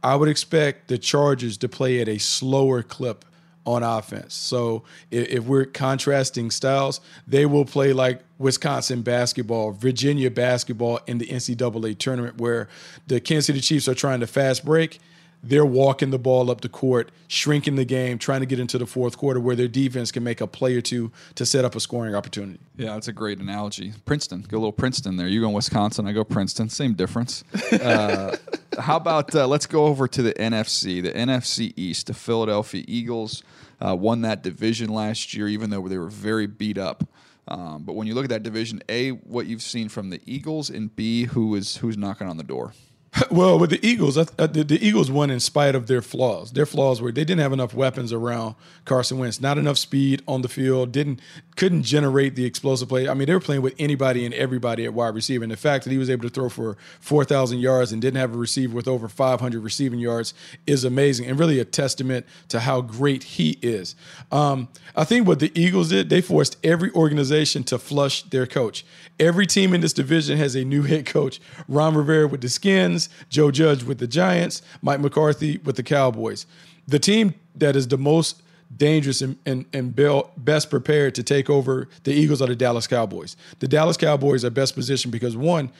[0.00, 3.24] I would expect the Chargers to play at a slower clip
[3.66, 4.32] on offense.
[4.32, 11.18] So if, if, we're contrasting styles, they will play like Wisconsin basketball, Virginia basketball in
[11.18, 12.68] the NCAA tournament, where
[13.08, 15.00] the Kansas City Chiefs are trying to fast break
[15.42, 18.86] they're walking the ball up the court, shrinking the game, trying to get into the
[18.86, 21.80] fourth quarter where their defense can make a play or two to set up a
[21.80, 22.60] scoring opportunity.
[22.76, 23.92] Yeah, that's a great analogy.
[24.04, 25.28] Princeton, go a little Princeton there.
[25.28, 26.68] You go Wisconsin, I go Princeton.
[26.68, 27.44] Same difference.
[27.72, 28.36] Uh,
[28.78, 32.08] how about uh, let's go over to the NFC, the NFC East.
[32.08, 33.42] The Philadelphia Eagles
[33.80, 37.04] uh, won that division last year, even though they were very beat up.
[37.48, 40.70] Um, but when you look at that division, A, what you've seen from the Eagles,
[40.70, 42.72] and B, who is who's knocking on the door.
[43.30, 46.52] Well, with the Eagles, the, the, Eagles won in spite of their flaws.
[46.52, 50.42] Their flaws were they didn't have enough weapons around Carson Wentz, not enough speed on
[50.42, 51.20] the field, didn't
[51.56, 53.08] couldn't generate the explosive play.
[53.08, 55.44] I mean, they were playing with anybody and everybody at wide receiver.
[55.44, 58.18] And the fact that he was able to throw for four thousand yards and didn't
[58.18, 60.34] have a receiver with over five hundred receiving yards
[60.66, 63.94] is amazing and really a testament to how great he is.
[64.32, 68.84] Um, I think what the Eagles did, they forced every organization to flush their coach.
[69.18, 71.40] Every team in this division has a new head coach.
[71.68, 76.46] Ron Rivera with the Skins, Joe Judge with the Giants, Mike McCarthy with the Cowboys.
[76.86, 78.42] The team that is the most
[78.76, 79.94] dangerous and, and, and
[80.36, 83.36] best prepared to take over the Eagles are the Dallas Cowboys.
[83.58, 85.70] The Dallas Cowboys are best positioned because one,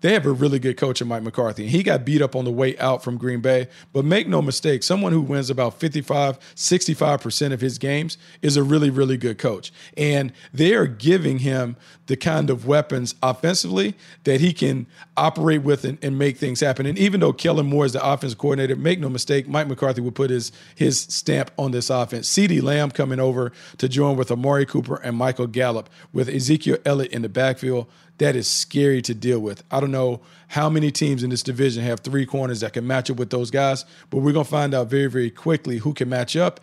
[0.00, 1.68] they have a really good coach in Mike McCarthy.
[1.68, 4.82] He got beat up on the way out from Green Bay, but make no mistake,
[4.82, 9.72] someone who wins about 55, 65% of his games is a really, really good coach.
[9.96, 15.84] And they are giving him the kind of weapons offensively that he can operate with
[15.84, 16.86] and, and make things happen.
[16.86, 20.12] And even though Kellen Moore is the offense coordinator, make no mistake, Mike McCarthy will
[20.12, 22.28] put his his stamp on this offense.
[22.28, 27.12] CeeDee Lamb coming over to join with Amari Cooper and Michael Gallup with Ezekiel Elliott
[27.12, 27.86] in the backfield
[28.18, 29.62] that is scary to deal with.
[29.70, 33.10] I don't know how many teams in this division have three corners that can match
[33.10, 36.08] up with those guys, but we're going to find out very, very quickly who can
[36.08, 36.60] match up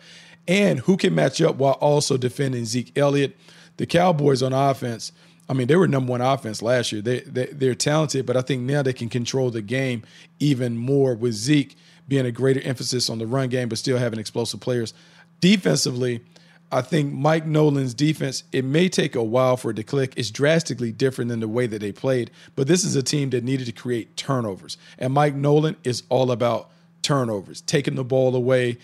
[0.48, 3.36] and who can match up while also defending Zeke Elliott.
[3.78, 5.12] The Cowboys on offense,
[5.48, 7.02] I mean, they were number one offense last year.
[7.02, 10.02] They, they, they're talented, but I think now they can control the game
[10.40, 11.76] even more with Zeke
[12.08, 14.94] being a greater emphasis on the run game, but still having explosive players.
[15.40, 16.22] defensively,
[16.72, 20.14] I think Mike Nolan's defense, it may take a while for it to click.
[20.16, 23.44] It's drastically different than the way that they played, but this is a team that
[23.44, 24.76] needed to create turnovers.
[24.98, 26.70] And Mike Nolan is all about
[27.02, 28.78] turnovers, taking the ball away,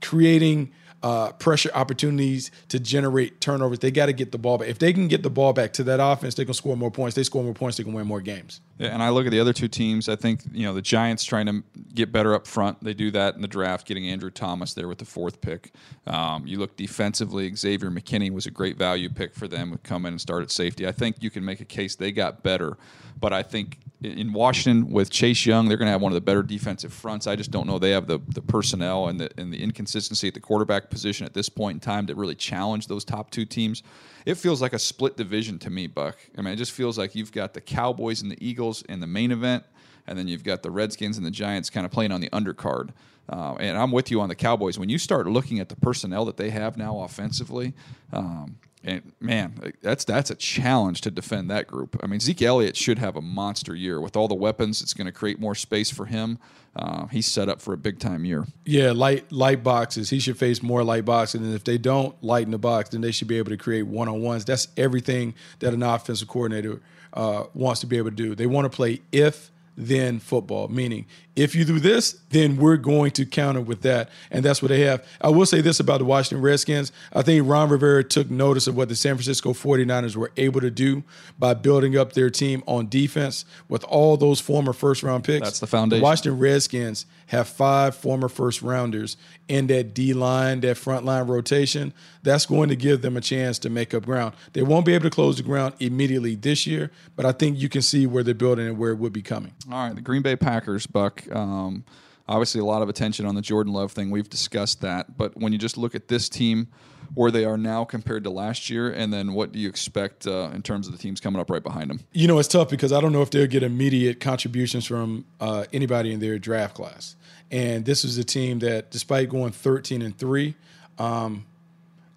[0.00, 3.78] creating uh, pressure opportunities to generate turnovers.
[3.78, 4.68] They got to get the ball back.
[4.68, 7.16] If they can get the ball back to that offense, they can score more points.
[7.16, 8.60] They score more points, they can win more games.
[8.78, 10.08] Yeah, and I look at the other two teams.
[10.08, 11.62] I think you know the Giants trying to
[11.94, 12.82] get better up front.
[12.82, 15.72] They do that in the draft, getting Andrew Thomas there with the fourth pick.
[16.06, 17.54] Um, you look defensively.
[17.54, 19.70] Xavier McKinney was a great value pick for them.
[19.70, 20.86] Would come in and start at safety.
[20.86, 22.78] I think you can make a case they got better,
[23.20, 26.22] but I think in Washington with Chase Young, they're going to have one of the
[26.22, 27.26] better defensive fronts.
[27.26, 30.34] I just don't know they have the the personnel and the and the inconsistency at
[30.34, 33.82] the quarterback position at this point in time to really challenge those top two teams.
[34.24, 36.18] It feels like a split division to me, Buck.
[36.36, 39.06] I mean, it just feels like you've got the Cowboys and the Eagles in the
[39.06, 39.64] main event,
[40.06, 42.90] and then you've got the Redskins and the Giants kind of playing on the undercard.
[43.28, 44.78] Uh, and I'm with you on the Cowboys.
[44.78, 47.74] When you start looking at the personnel that they have now offensively,
[48.12, 51.98] um, and man, that's that's a challenge to defend that group.
[52.02, 54.80] I mean, Zeke Elliott should have a monster year with all the weapons.
[54.80, 56.38] It's going to create more space for him.
[56.74, 58.46] Uh, he's set up for a big time year.
[58.64, 60.08] Yeah, light light boxes.
[60.08, 63.10] He should face more light boxes, and if they don't lighten the box, then they
[63.10, 64.44] should be able to create one on ones.
[64.44, 66.80] That's everything that an offensive coordinator
[67.12, 68.34] uh, wants to be able to do.
[68.34, 71.06] They want to play if then football, meaning
[71.40, 74.10] if you do this, then we're going to counter with that.
[74.30, 75.02] And that's what they have.
[75.22, 76.92] I will say this about the Washington Redskins.
[77.14, 80.70] I think Ron Rivera took notice of what the San Francisco 49ers were able to
[80.70, 81.02] do
[81.38, 85.46] by building up their team on defense with all those former first round picks.
[85.46, 86.00] That's the foundation.
[86.00, 89.16] The Washington Redskins have five former first rounders
[89.48, 91.94] in that D line, that front line rotation.
[92.22, 94.34] That's going to give them a chance to make up ground.
[94.52, 97.68] They won't be able to close the ground immediately this year, but I think you
[97.68, 99.52] can see where they're building and where it would be coming.
[99.70, 101.24] All right, the Green Bay Packers, Buck.
[101.32, 101.84] Um,
[102.28, 104.10] obviously, a lot of attention on the Jordan Love thing.
[104.10, 105.16] We've discussed that.
[105.16, 106.68] But when you just look at this team,
[107.14, 110.50] where they are now compared to last year, and then what do you expect uh,
[110.54, 112.00] in terms of the teams coming up right behind them?
[112.12, 115.64] You know, it's tough because I don't know if they'll get immediate contributions from uh,
[115.72, 117.16] anybody in their draft class.
[117.50, 120.54] And this is a team that, despite going 13 and three,
[120.98, 121.46] um,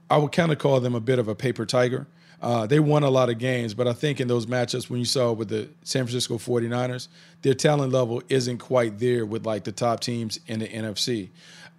[0.10, 2.06] I would kind of call them a bit of a paper tiger.
[2.43, 5.06] Uh, they won a lot of games, but I think in those matchups, when you
[5.06, 7.08] saw with the San Francisco 49ers,
[7.41, 11.29] their talent level isn't quite there with like the top teams in the NFC.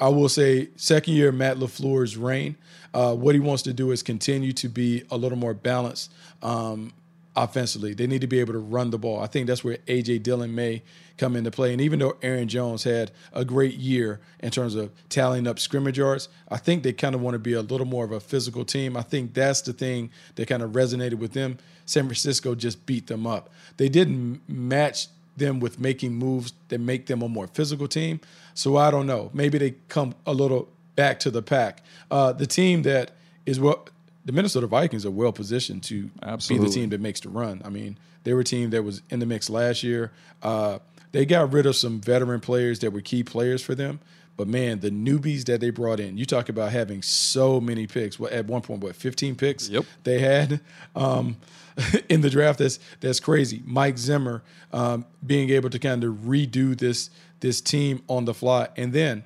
[0.00, 2.57] I will say, second year Matt LaFleur's reign,
[2.94, 6.11] uh, what he wants to do is continue to be a little more balanced
[6.42, 6.94] um,
[7.37, 7.94] offensively.
[7.94, 9.20] They need to be able to run the ball.
[9.20, 10.18] I think that's where A.J.
[10.18, 10.83] Dillon may
[11.16, 11.73] come into play.
[11.73, 15.99] And even though Aaron Jones had a great year in terms of tallying up scrimmage
[15.99, 18.64] yards, I think they kind of want to be a little more of a physical
[18.64, 18.97] team.
[18.97, 21.59] I think that's the thing that kind of resonated with them.
[21.87, 23.51] San Francisco just beat them up.
[23.77, 28.20] They didn't match them with making moves that make them a more physical team.
[28.55, 29.31] So I don't know.
[29.35, 31.83] Maybe they come a little back to the pack.
[32.11, 33.12] Uh, the team that
[33.47, 33.90] is what
[34.24, 36.66] the Minnesota Vikings are well positioned to Absolutely.
[36.66, 37.60] be the team that makes the run.
[37.64, 40.12] I mean, they were a team that was in the mix last year.
[40.42, 40.78] Uh,
[41.12, 44.00] they got rid of some veteran players that were key players for them.
[44.37, 48.18] But man, the newbies that they brought in, you talk about having so many picks.
[48.18, 49.84] What at one point, what, 15 picks Yep.
[50.02, 50.60] they had
[50.96, 51.37] um,
[52.08, 52.58] in the draft.
[52.58, 53.62] That's that's crazy.
[53.64, 57.10] Mike Zimmer um, being able to kind of redo this
[57.40, 59.22] this team on the fly, and then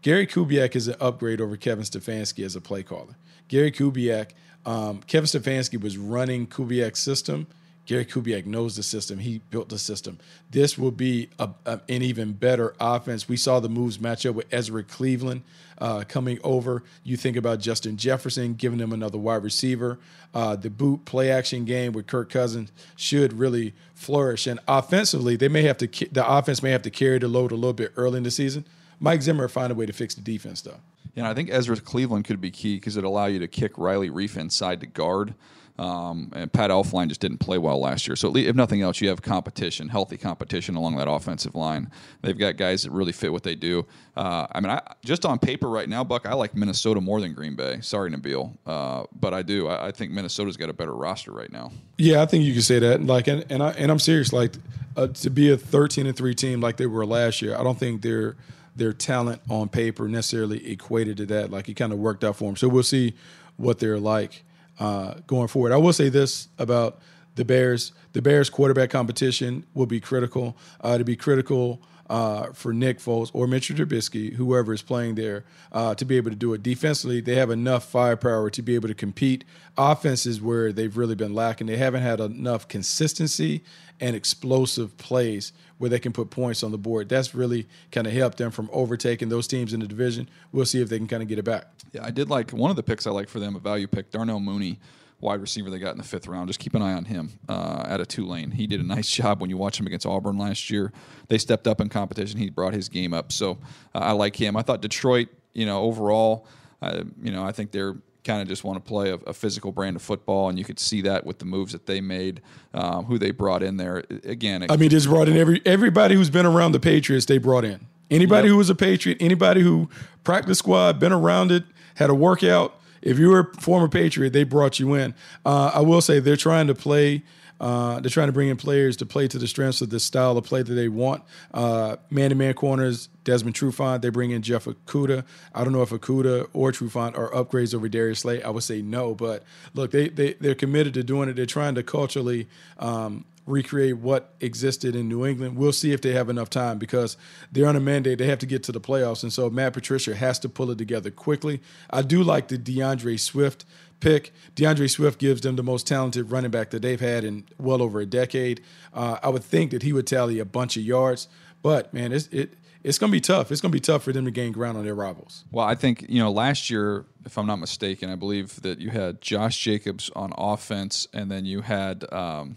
[0.00, 3.16] Gary Kubiak is an upgrade over Kevin Stefanski as a play caller.
[3.48, 4.30] Gary Kubiak,
[4.64, 7.46] um, Kevin Stefanski was running Kubiak's system.
[7.86, 9.20] Gary Kubiak knows the system.
[9.20, 10.18] He built the system.
[10.50, 13.28] This will be a, a, an even better offense.
[13.28, 15.42] We saw the moves match up with Ezra Cleveland
[15.78, 16.82] uh, coming over.
[17.04, 19.98] You think about Justin Jefferson giving them another wide receiver.
[20.34, 24.48] Uh, the boot play action game with Kirk Cousins should really flourish.
[24.48, 27.54] And offensively, they may have to the offense may have to carry the load a
[27.54, 28.66] little bit early in the season.
[28.98, 30.80] Mike Zimmer find a way to fix the defense though.
[31.16, 34.10] Yeah, I think Ezra Cleveland could be key because it allow you to kick Riley
[34.10, 35.34] Reiff inside to guard.
[35.78, 38.16] Um, and Pat Elflein just didn't play well last year.
[38.16, 41.90] So, least, if nothing else, you have competition, healthy competition along that offensive line.
[42.22, 43.86] They've got guys that really fit what they do.
[44.16, 47.34] Uh, I mean, I, just on paper right now, Buck, I like Minnesota more than
[47.34, 47.80] Green Bay.
[47.82, 49.68] Sorry, Nabil, uh, but I do.
[49.68, 51.72] I, I, think Minnesota's got a better roster right now.
[51.98, 53.04] Yeah, I think you can say that.
[53.04, 54.32] Like, and and, I, and I'm serious.
[54.32, 54.54] Like,
[54.96, 57.78] uh, to be a 13 and three team like they were last year, I don't
[57.78, 58.36] think they're
[58.76, 61.50] their talent on paper necessarily equated to that.
[61.50, 62.56] Like, it kind of worked out for them.
[62.56, 63.14] So we'll see
[63.56, 64.44] what they're like
[64.78, 65.72] uh, going forward.
[65.72, 67.00] I will say this about
[67.34, 70.56] the Bears: the Bears quarterback competition will be critical.
[70.80, 75.44] Uh, to be critical uh, for Nick Foles or Mitchell Trubisky, whoever is playing there,
[75.72, 76.62] uh, to be able to do it.
[76.62, 79.44] Defensively, they have enough firepower to be able to compete.
[79.76, 83.62] Offenses where they've really been lacking, they haven't had enough consistency
[84.00, 87.08] and explosive plays where they can put points on the board.
[87.08, 90.28] That's really kind of helped them from overtaking those teams in the division.
[90.52, 91.66] We'll see if they can kind of get it back.
[91.92, 94.10] Yeah, I did like one of the picks I like for them, a value pick,
[94.10, 94.78] Darnell Mooney,
[95.20, 96.48] wide receiver they got in the fifth round.
[96.48, 98.50] Just keep an eye on him uh, at a Tulane.
[98.50, 100.92] He did a nice job when you watch him against Auburn last year.
[101.28, 102.38] They stepped up in competition.
[102.38, 103.58] He brought his game up, so
[103.94, 104.56] uh, I like him.
[104.56, 106.46] I thought Detroit, you know, overall,
[106.82, 109.72] uh, you know, I think they're kind of just want to play a, a, physical
[109.72, 112.42] brand of football, and you could see that with the moves that they made,
[112.74, 114.04] um, who they brought in there.
[114.24, 117.26] Again, it, I mean, just brought in every everybody who's been around the Patriots.
[117.26, 118.52] They brought in anybody yep.
[118.52, 119.88] who was a Patriot, anybody who
[120.24, 122.80] practice squad, been around it, had a workout.
[123.02, 125.14] If you were a former Patriot, they brought you in.
[125.44, 127.22] Uh, I will say they're trying to play
[127.60, 130.36] uh, they're trying to bring in players to play to the strengths of the style
[130.36, 131.22] of play that they want.
[131.52, 134.02] Man to man corners, Desmond Trufant.
[134.02, 135.24] They bring in Jeff Okudah.
[135.54, 138.42] I don't know if Okudah or Trufant are upgrades over Darius Slay.
[138.42, 139.42] I would say no, but
[139.74, 141.36] look, they, they, they're committed to doing it.
[141.36, 145.56] They're trying to culturally um, recreate what existed in New England.
[145.56, 147.16] We'll see if they have enough time because
[147.52, 148.18] they're on a mandate.
[148.18, 149.22] They have to get to the playoffs.
[149.22, 151.60] And so Matt Patricia has to pull it together quickly.
[151.88, 153.64] I do like the D'Andre Swift
[154.00, 154.32] pick.
[154.54, 158.00] D'Andre Swift gives them the most talented running back that they've had in well over
[158.00, 158.62] a decade.
[158.92, 161.28] Uh, I would think that he would tally a bunch of yards,
[161.62, 162.54] but man, it's, it
[162.84, 163.50] it's going to be tough.
[163.50, 165.44] It's going to be tough for them to gain ground on their rivals.
[165.50, 168.90] Well, I think you know last year, if I'm not mistaken, I believe that you
[168.90, 172.56] had Josh Jacobs on offense, and then you had um,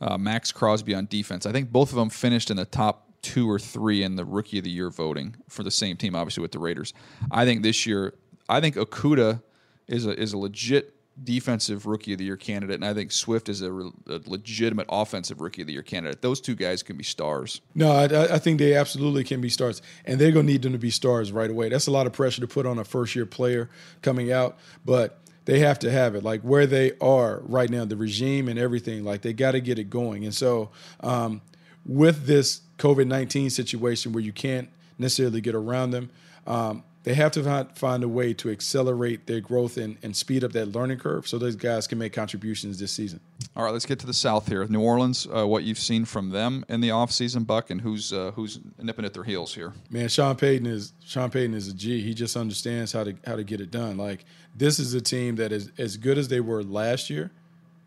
[0.00, 1.46] uh, Maxx Crosby on defense.
[1.46, 4.58] I think both of them finished in the top two or three in the rookie
[4.58, 6.92] of the year voting for the same team, obviously with the Raiders.
[7.30, 8.14] I think this year,
[8.48, 9.42] I think Okudah
[9.88, 13.48] is a is a legit defensive rookie of the year candidate, and I think Swift
[13.48, 16.22] is a, re, a, legitimate offensive rookie of the year candidate.
[16.22, 17.60] Those two guys can be stars.
[17.74, 20.72] No, I, I think they absolutely can be stars, and they're going to need them
[20.72, 21.68] to be stars right away.
[21.68, 23.68] That's a lot of pressure to put on a first year player
[24.02, 26.22] coming out, but they have to have it.
[26.22, 29.78] Like where they are right now, the regime and everything, like they got to get
[29.78, 30.24] it going.
[30.24, 30.70] And so,
[31.00, 31.40] um,
[31.84, 36.10] with this COVID nineteen situation where you can't necessarily get around them.
[36.46, 40.52] Um, they have to find a way to accelerate their growth and, and speed up
[40.52, 43.18] that learning curve so those guys can make contributions this season.
[43.56, 44.66] All right, let's get to the South here.
[44.66, 48.32] New Orleans, uh, what you've seen from them in the offseason, Buck, and who's uh,
[48.32, 49.72] who's nipping at their heels here?
[49.88, 52.02] Man, Sean Payton is Sean Payton is a G.
[52.02, 53.96] He just understands how to how to get it done.
[53.96, 57.30] Like this is a team that is as good as they were last year.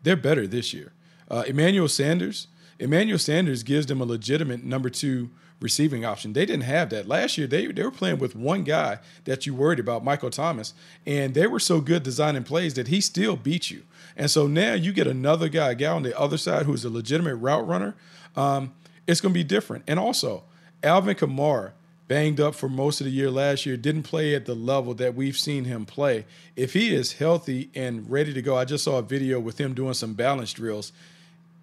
[0.02, 0.94] They're better this year.
[1.30, 2.48] Uh, Emmanuel Sanders,
[2.80, 5.30] Emmanuel Sanders gives them a legitimate number two
[5.62, 6.32] receiving option.
[6.32, 7.46] They didn't have that last year.
[7.46, 10.74] They they were playing with one guy that you worried about, Michael Thomas,
[11.06, 13.82] and they were so good designing plays that he still beat you.
[14.16, 16.90] And so now you get another guy, a guy on the other side who's a
[16.90, 17.94] legitimate route runner.
[18.36, 18.72] Um,
[19.06, 19.84] it's going to be different.
[19.86, 20.44] And also,
[20.82, 21.72] Alvin Kamara
[22.08, 25.14] banged up for most of the year last year, didn't play at the level that
[25.14, 26.26] we've seen him play.
[26.56, 29.72] If he is healthy and ready to go, I just saw a video with him
[29.72, 30.92] doing some balance drills.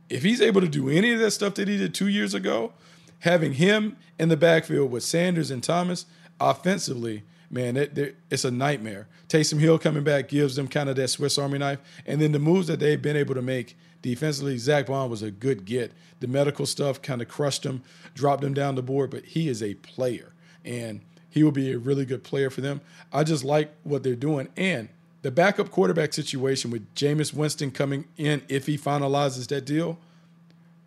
[0.09, 2.73] If he's able to do any of that stuff that he did two years ago,
[3.19, 6.05] having him in the backfield with Sanders and Thomas
[6.39, 9.07] offensively, man, it, it, it's a nightmare.
[9.27, 11.79] Taysom Hill coming back gives them kind of that Swiss Army knife.
[12.05, 15.31] And then the moves that they've been able to make defensively, Zack Baun was a
[15.31, 15.91] good get.
[16.19, 17.83] The medical stuff kind of crushed him,
[18.15, 20.33] dropped him down the board, but he is a player.
[20.65, 22.81] And he will be a really good player for them.
[23.13, 24.49] I just like what they're doing.
[24.57, 24.89] And
[25.21, 29.97] the backup quarterback situation with Jameis Winston coming in, if he finalizes that deal,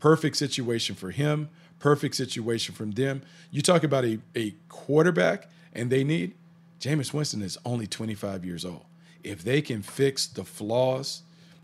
[0.00, 1.48] perfect situation for him
[1.82, 3.22] perfect situation from them.
[3.50, 6.34] You talk about a, a quarterback and they need
[6.78, 8.84] Jameis Winston is only 25 years old.
[9.24, 11.22] If they can fix the flaws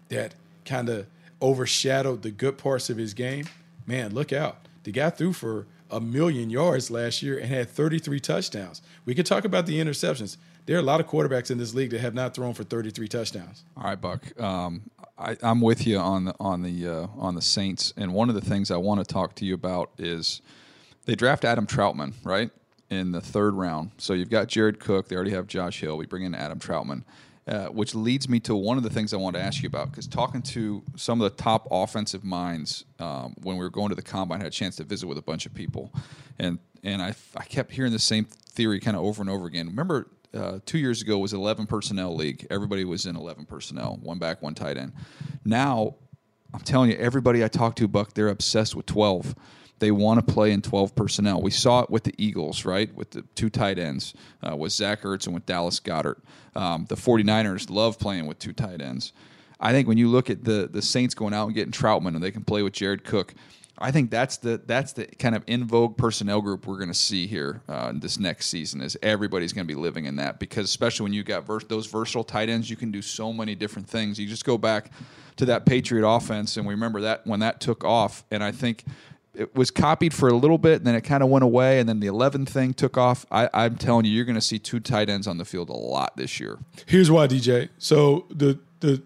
[0.09, 1.07] that kind of
[1.41, 3.47] overshadowed the good parts of his game,
[3.87, 4.67] man, look out.
[4.83, 8.83] The guy threw for a million yards last year and had 33 touchdowns.
[9.05, 10.37] We could talk about the interceptions.
[10.67, 13.07] There are a lot of quarterbacks in this league that have not thrown for 33
[13.07, 13.63] touchdowns.
[13.77, 14.39] All right, Buck.
[14.41, 14.83] Um,
[15.19, 18.35] I, am with you on the on the uh, on the Saints, and one of
[18.35, 20.41] the things I want to talk to you about is
[21.07, 22.51] they draft Adam Trautman right
[22.89, 23.91] in the third round.
[23.99, 25.09] So you've got Jared Cook.
[25.09, 25.97] They already have Josh Hill.
[25.97, 27.05] We bring in Adam Trautman.
[27.47, 29.91] Uh, which leads me to one of the things I want to ask you about
[29.91, 33.95] because talking to some of the top offensive minds um, when we were going to
[33.95, 35.91] the combine, I had a chance to visit with a bunch of people,
[36.39, 39.67] and and I, I kept hearing the same theory kind of over and over again.
[39.67, 42.47] Remember uh, two years ago was 11 personnel league.
[42.51, 44.93] Everybody was in 11 personnel, one back, one tight end.
[45.45, 45.97] Now,
[46.55, 49.35] I'm telling you, everybody I talk to, Buck, they're obsessed with 12.
[49.79, 51.41] They want to play in 12 personnel.
[51.41, 52.93] We saw it with the Eagles, right?
[52.95, 56.20] With the two tight ends, uh, with Zach Ertz and with Dallas Goedert.
[56.57, 59.12] Um, the 49ers love playing with two tight ends.
[59.61, 62.22] I think when you look at the the Saints going out and getting Trautman and
[62.22, 63.35] they can play with Jared Cook,
[63.81, 66.95] I think that's the that's the kind of in vogue personnel group we're going to
[66.95, 68.81] see here uh, this next season.
[68.81, 71.87] Is everybody's going to be living in that because especially when you got vers- those
[71.87, 74.18] versatile tight ends, you can do so many different things.
[74.18, 74.91] You just go back
[75.37, 78.85] to that Patriot offense, and we remember that when that took off, and I think
[79.35, 81.89] it was copied for a little bit, and then it kind of went away, and
[81.89, 83.24] then the 11 thing took off.
[83.31, 85.74] I, I'm telling you, you're going to see two tight ends on the field a
[85.74, 86.59] lot this year.
[86.87, 87.68] Here's why, DJ.
[87.79, 89.03] So the the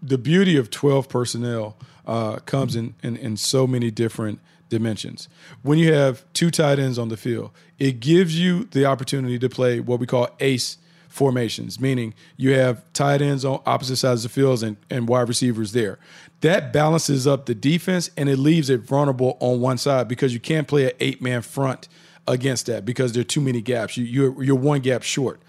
[0.00, 1.76] the beauty of 12 personnel
[2.06, 5.28] uh, comes in, in in so many different dimensions.
[5.62, 9.48] When you have two tight ends on the field, it gives you the opportunity to
[9.48, 10.78] play what we call ace
[11.08, 15.28] formations, meaning you have tight ends on opposite sides of the field and, and wide
[15.28, 15.98] receivers there.
[16.40, 20.40] That balances up the defense and it leaves it vulnerable on one side because you
[20.40, 21.88] can't play an eight man front
[22.26, 23.96] against that because there are too many gaps.
[23.96, 25.40] You, you're, you're one gap short.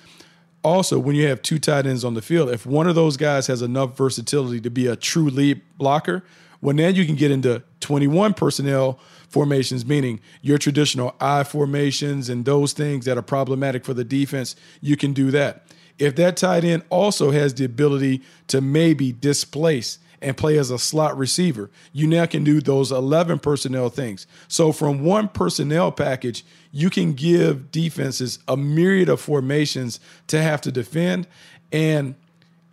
[0.63, 3.47] Also, when you have two tight ends on the field, if one of those guys
[3.47, 6.23] has enough versatility to be a true lead blocker,
[6.65, 8.97] well, then you can get into 21 personnel
[9.29, 14.55] formations, meaning your traditional I formations and those things that are problematic for the defense,
[14.81, 15.67] you can do that.
[15.99, 20.79] If that tight end also has the ability to maybe displace and play as a
[20.79, 24.25] slot receiver, you now can do those 11 personnel things.
[24.47, 30.61] So, from one personnel package, you can give defenses a myriad of formations to have
[30.61, 31.27] to defend.
[31.71, 32.15] And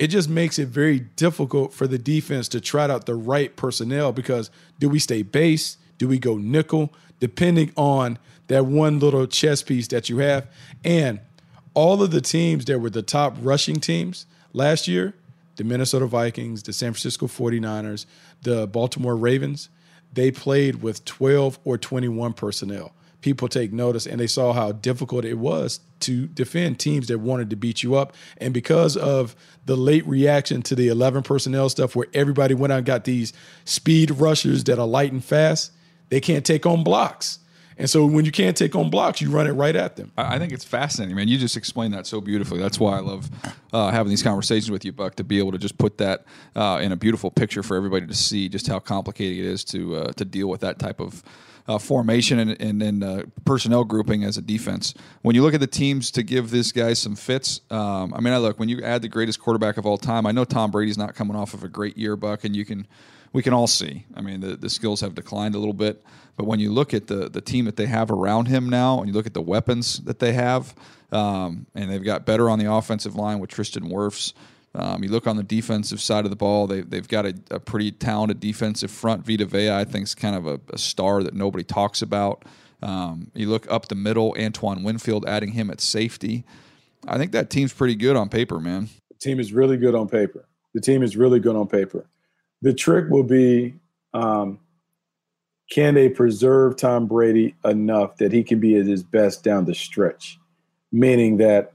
[0.02, 4.10] it just makes it very difficult for the defense to trot out the right personnel
[4.10, 4.50] because
[4.80, 5.76] do we stay base?
[5.96, 6.92] Do we go nickel?
[7.20, 10.48] Depending on that one little chess piece that you have.
[10.84, 11.20] And
[11.72, 15.14] all of the teams that were the top rushing teams last year,
[15.54, 18.06] the Minnesota Vikings, the San Francisco 49ers,
[18.42, 19.68] the Baltimore Ravens,
[20.12, 22.92] they played with 12 or 21 personnel.
[23.22, 27.50] People take notice and they saw how difficult it was to defend teams that wanted
[27.50, 28.14] to beat you up.
[28.38, 32.78] And because of the late reaction to the 11 personnel stuff, where everybody went out
[32.78, 33.32] and got these
[33.64, 35.72] speed rushers that are light and fast,
[36.10, 37.38] they can't take on blocks.
[37.78, 40.12] And so when you can't take on blocks, you run it right at them.
[40.16, 41.28] I think it's fascinating, man.
[41.28, 42.60] You just explained that so beautifully.
[42.60, 43.30] That's why I love
[43.72, 46.80] uh, having these conversations with you, Buck, to be able to just put that uh,
[46.82, 50.12] in a beautiful picture for everybody to see just how complicated it is to uh,
[50.12, 51.22] to deal with that type of.
[51.68, 54.94] Uh, formation and, and, and uh, personnel grouping as a defense.
[55.22, 58.34] When you look at the teams to give this guy some fits, um, I mean,
[58.34, 60.26] I look when you add the greatest quarterback of all time.
[60.26, 62.88] I know Tom Brady's not coming off of a great year, Buck, and you can
[63.32, 64.04] we can all see.
[64.14, 66.04] I mean, the, the skills have declined a little bit,
[66.36, 69.06] but when you look at the the team that they have around him now, and
[69.06, 70.74] you look at the weapons that they have,
[71.12, 74.32] um, and they've got better on the offensive line with Tristan Wirfs.
[74.74, 77.60] Um, you look on the defensive side of the ball; they they've got a, a
[77.60, 79.26] pretty talented defensive front.
[79.26, 82.44] Vita Vea, I think, is kind of a, a star that nobody talks about.
[82.82, 86.44] Um, you look up the middle, Antoine Winfield, adding him at safety.
[87.06, 88.88] I think that team's pretty good on paper, man.
[89.10, 90.46] The team is really good on paper.
[90.74, 92.06] The team is really good on paper
[92.62, 93.74] the trick will be
[94.14, 94.58] um,
[95.70, 99.74] can they preserve Tom Brady enough that he can be at his best down the
[99.74, 100.38] stretch?
[100.92, 101.72] Meaning that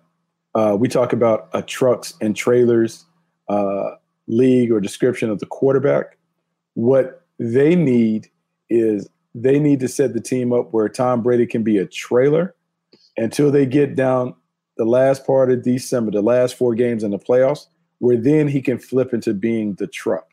[0.58, 3.06] uh, we talk about a trucks and trailers
[3.48, 3.92] uh,
[4.28, 6.18] league or description of the quarterback.
[6.74, 8.30] What they need
[8.68, 12.56] is they need to set the team up where Tom Brady can be a trailer
[13.18, 14.34] until they get down
[14.78, 17.68] the last part of December, the last four games in the playoffs,
[18.00, 20.28] where then he can flip into being the truck.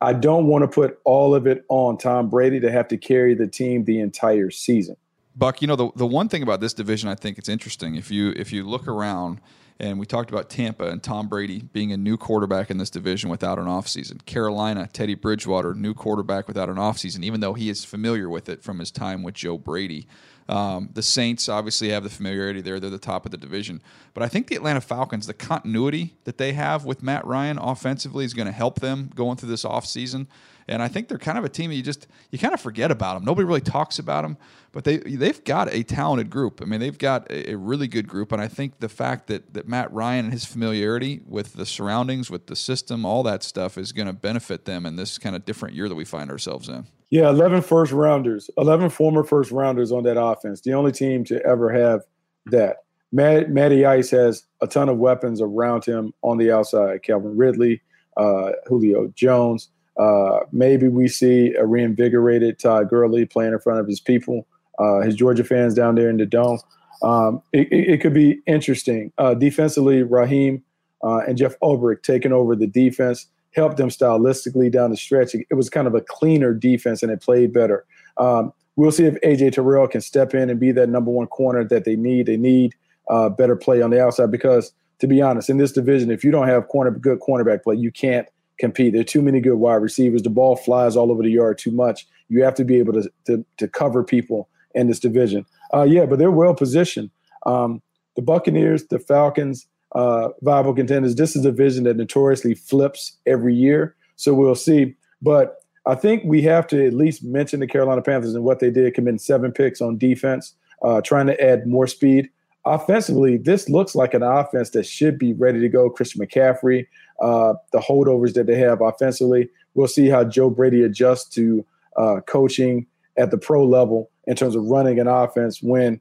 [0.00, 3.34] I don't want to put all of it on Tom Brady to have to carry
[3.34, 4.96] the team the entire season.
[5.34, 7.94] Buck, you know the the one thing about this division, I think it's interesting.
[7.94, 9.40] If you if you look around,
[9.80, 13.30] and we talked about Tampa and Tom Brady being a new quarterback in this division
[13.30, 14.24] without an offseason.
[14.26, 18.62] Carolina, Teddy Bridgewater, new quarterback without an offseason, even though he is familiar with it
[18.62, 20.06] from his time with Joe Brady.
[20.50, 23.80] Um, the Saints obviously have the familiarity there; they're the top of the division.
[24.12, 28.24] But I think the Atlanta Falcons, the continuity that they have with Matt Ryan offensively,
[28.24, 30.26] is going to help them going through this offseason.
[30.70, 33.14] And I think they're kind of a team you just you kind of forget about
[33.14, 33.24] them.
[33.24, 34.38] Nobody really talks about them,
[34.70, 36.60] but they they've got a talented group.
[36.62, 39.52] I mean, they've got a, a really good group, and I think the fact that
[39.54, 43.76] that Matt Ryan and his familiarity with the surroundings, with the system, all that stuff
[43.76, 46.68] is going to benefit them in this kind of different year that we find ourselves
[46.68, 46.86] in.
[47.10, 50.60] Yeah, 11 first rounders, 11 former first rounders on that offense.
[50.60, 52.02] The only team to ever have
[52.46, 52.84] that.
[53.10, 57.02] Matt, Matty Ice has a ton of weapons around him on the outside.
[57.02, 57.82] Calvin Ridley,
[58.16, 63.86] uh, Julio Jones, uh, maybe we see a reinvigorated Todd Gurley playing in front of
[63.86, 64.46] his people,
[64.78, 66.58] uh, his Georgia fans down there in the dome.
[67.02, 69.12] Um, it, it, could be interesting.
[69.18, 70.62] Uh, defensively, Raheem
[71.02, 75.34] uh, and Jeff Ulbrich taking over the defense helped them stylistically down the stretch.
[75.34, 77.86] It, it was kind of a cleaner defense and it played better.
[78.18, 81.64] Um, we'll see if AJ Terrell can step in and be that number one corner
[81.64, 82.26] that they need.
[82.26, 82.74] They need
[83.08, 86.30] uh, better play on the outside because, to be honest, in this division, if you
[86.30, 88.28] don't have corner good cornerback play, you can't–
[88.60, 88.92] compete.
[88.92, 90.22] There are too many good wide receivers.
[90.22, 92.06] The ball flies all over the yard too much.
[92.28, 95.44] You have to be able to to, to cover people in this division.
[95.74, 97.10] Uh, yeah, but they're well positioned.
[97.46, 97.82] Um,
[98.16, 101.14] the Buccaneers, the Falcons, uh, viable contenders.
[101.16, 104.94] This is a division that notoriously flips every year, so we'll see.
[105.22, 105.56] But
[105.86, 108.94] I think we have to at least mention the Carolina Panthers and what they did,
[108.94, 112.28] committing seven picks on defense, uh, trying to add more speed.
[112.66, 115.88] Offensively, this looks like an offense that should be ready to go.
[115.88, 116.86] Christian McCaffrey,
[117.20, 119.48] uh, the holdovers that they have offensively.
[119.74, 121.64] We'll see how Joe Brady adjusts to
[121.96, 126.00] uh, coaching at the pro level in terms of running an offense when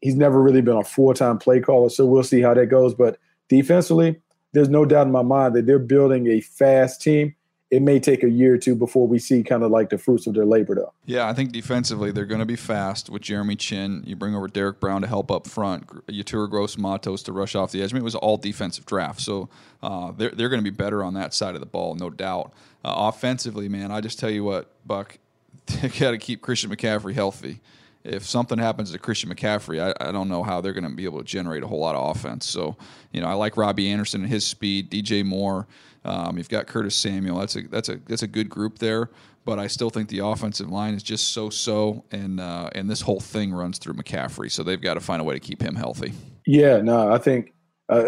[0.00, 1.90] he's never really been a full time play caller.
[1.90, 2.94] So we'll see how that goes.
[2.94, 3.18] But
[3.48, 4.20] defensively,
[4.52, 7.34] there's no doubt in my mind that they're building a fast team
[7.70, 10.26] it may take a year or two before we see kind of like the fruits
[10.26, 10.92] of their labor, though.
[11.04, 14.02] Yeah, I think defensively they're going to be fast with Jeremy Chinn.
[14.06, 17.70] You bring over Derrick Brown to help up front, Yetur Gross Matos to rush off
[17.70, 17.92] the edge.
[17.92, 19.48] I mean, it was all defensive draft, so
[19.82, 22.52] uh, they're they're going to be better on that side of the ball, no doubt.
[22.84, 25.18] Uh, offensively, man, I just tell you what, Buck,
[25.66, 27.60] they got to keep Christian McCaffrey healthy
[28.04, 31.04] if something happens to Christian McCaffrey, I, I don't know how they're going to be
[31.04, 32.46] able to generate a whole lot of offense.
[32.46, 32.76] So,
[33.12, 35.66] you know, I like Robbie Anderson and his speed, DJ Moore.
[36.08, 37.38] Um, you've got Curtis Samuel.
[37.38, 39.10] That's a that's a that's a good group there.
[39.44, 43.02] But I still think the offensive line is just so so, and uh, and this
[43.02, 44.50] whole thing runs through McCaffrey.
[44.50, 46.14] So they've got to find a way to keep him healthy.
[46.46, 47.52] Yeah, no, I think
[47.90, 48.04] uh,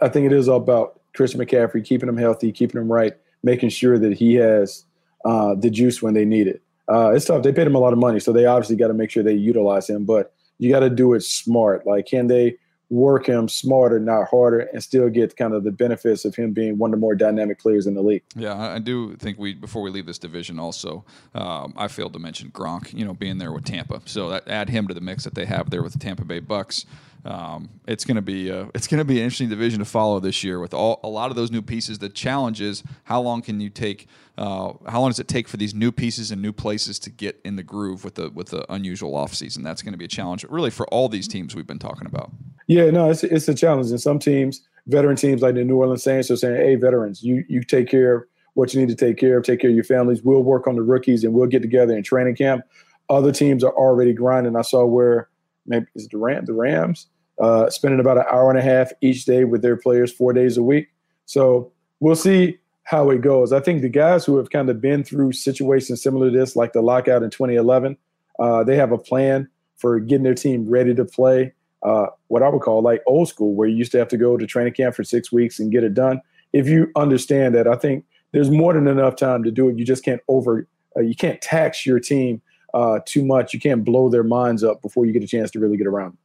[0.00, 3.68] I think it is all about Chris McCaffrey keeping him healthy, keeping him right, making
[3.68, 4.84] sure that he has
[5.26, 6.62] uh, the juice when they need it.
[6.88, 7.42] Uh, it's tough.
[7.42, 9.34] They paid him a lot of money, so they obviously got to make sure they
[9.34, 10.04] utilize him.
[10.04, 11.86] But you got to do it smart.
[11.86, 12.56] Like, can they
[12.88, 16.78] work him smarter, not harder, and still get kind of the benefits of him being
[16.78, 18.22] one of the more dynamic players in the league.
[18.34, 22.18] Yeah, I do think we before we leave this division, also um, I failed to
[22.18, 22.94] mention Gronk.
[22.94, 25.46] You know, being there with Tampa, so that, add him to the mix that they
[25.46, 26.86] have there with the Tampa Bay Bucks.
[27.26, 30.20] Um, it's going to be uh, it's going to be an interesting division to follow
[30.20, 31.98] this year with all a lot of those new pieces.
[31.98, 34.06] The challenge is how long can you take?
[34.38, 37.40] Uh, how long does it take for these new pieces and new places to get
[37.44, 39.64] in the groove with the with the unusual offseason?
[39.64, 42.30] That's going to be a challenge, really, for all these teams we've been talking about.
[42.68, 43.90] Yeah, no, it's it's a challenge.
[43.90, 47.44] And some teams, veteran teams like the New Orleans Saints, are saying, "Hey, veterans, you
[47.48, 48.24] you take care of
[48.54, 49.44] what you need to take care of.
[49.44, 50.22] Take care of your families.
[50.22, 52.64] We'll work on the rookies and we'll get together in training camp."
[53.08, 54.54] Other teams are already grinding.
[54.54, 55.28] I saw where
[55.66, 57.08] maybe is the Ram the Rams
[57.40, 60.56] uh, spending about an hour and a half each day with their players four days
[60.56, 60.88] a week.
[61.26, 63.52] So we'll see how it goes.
[63.52, 66.72] I think the guys who have kind of been through situations similar to this, like
[66.72, 67.96] the lockout in 2011,
[68.38, 71.52] uh, they have a plan for getting their team ready to play.
[71.82, 74.36] Uh, what I would call like old school, where you used to have to go
[74.36, 76.20] to training camp for six weeks and get it done.
[76.52, 79.78] If you understand that, I think there's more than enough time to do it.
[79.78, 80.66] You just can't over,
[80.96, 82.40] uh, you can't tax your team
[82.72, 83.52] uh, too much.
[83.52, 86.16] You can't blow their minds up before you get a chance to really get around.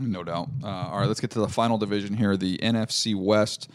[0.00, 0.48] No doubt.
[0.62, 3.68] Uh, all right, let's get to the final division here, the NFC West.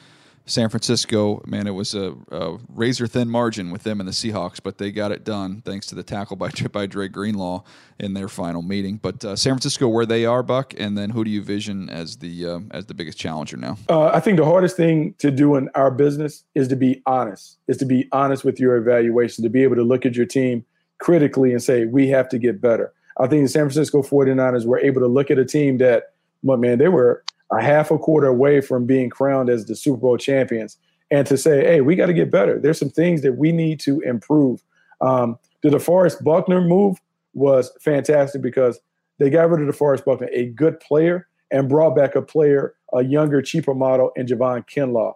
[0.48, 4.60] San Francisco, man, it was a, a razor thin margin with them and the Seahawks,
[4.62, 7.64] but they got it done thanks to the tackle by by Dre Greenlaw
[8.00, 8.98] in their final meeting.
[8.98, 12.18] But uh, San Francisco, where they are, Buck, and then who do you vision as
[12.18, 13.78] the uh, as the biggest challenger now?
[13.90, 17.58] Uh, I think the hardest thing to do in our business is to be honest.
[17.68, 20.64] Is to be honest with your evaluation, to be able to look at your team
[21.00, 22.94] critically and say we have to get better.
[23.18, 26.15] I think the San Francisco 49ers were able to look at a team that
[26.46, 29.98] but man, they were a half a quarter away from being crowned as the Super
[29.98, 30.78] Bowl champions.
[31.12, 32.60] And to say, hey, we got to get better.
[32.60, 34.64] There's some things that we need to improve.
[35.02, 36.98] Um, the DeForest Buckner move
[37.34, 38.80] was fantastic because
[39.20, 43.04] they got rid of DeForest Buckner, a good player, and brought back a player, a
[43.04, 45.14] younger, cheaper model in Javon Kinlaw.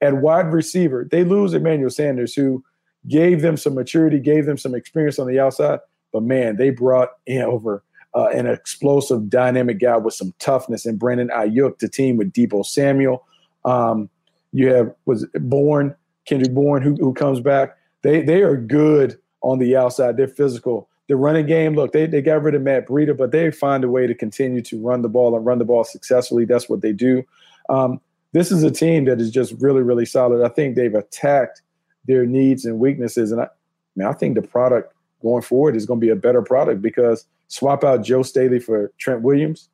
[0.00, 2.64] At wide receiver, they lose Emmanuel Sanders, who
[3.08, 5.80] gave them some maturity, gave them some experience on the outside.
[6.12, 7.82] But man, they brought in over
[8.14, 12.64] uh, an explosive, dynamic guy with some toughness, and Brandon Aiyuk the team with Deebo
[12.64, 13.24] Samuel.
[13.64, 14.10] Um,
[14.52, 15.94] you have was Bourne,
[16.26, 17.76] Kendrick Bourne, who, who comes back.
[18.02, 20.16] They they are good on the outside.
[20.16, 20.88] They're physical.
[21.08, 23.88] The running game, look, they, they got rid of Matt Breida, but they find a
[23.88, 26.44] way to continue to run the ball and run the ball successfully.
[26.44, 27.24] That's what they do.
[27.68, 28.00] Um,
[28.32, 30.44] this is a team that is just really, really solid.
[30.44, 31.60] I think they've attacked
[32.06, 33.32] their needs and weaknesses.
[33.32, 33.48] And I, I,
[33.96, 37.26] mean, I think the product going forward is going to be a better product because–
[37.52, 39.68] swap out Joe Staley for Trent Williams,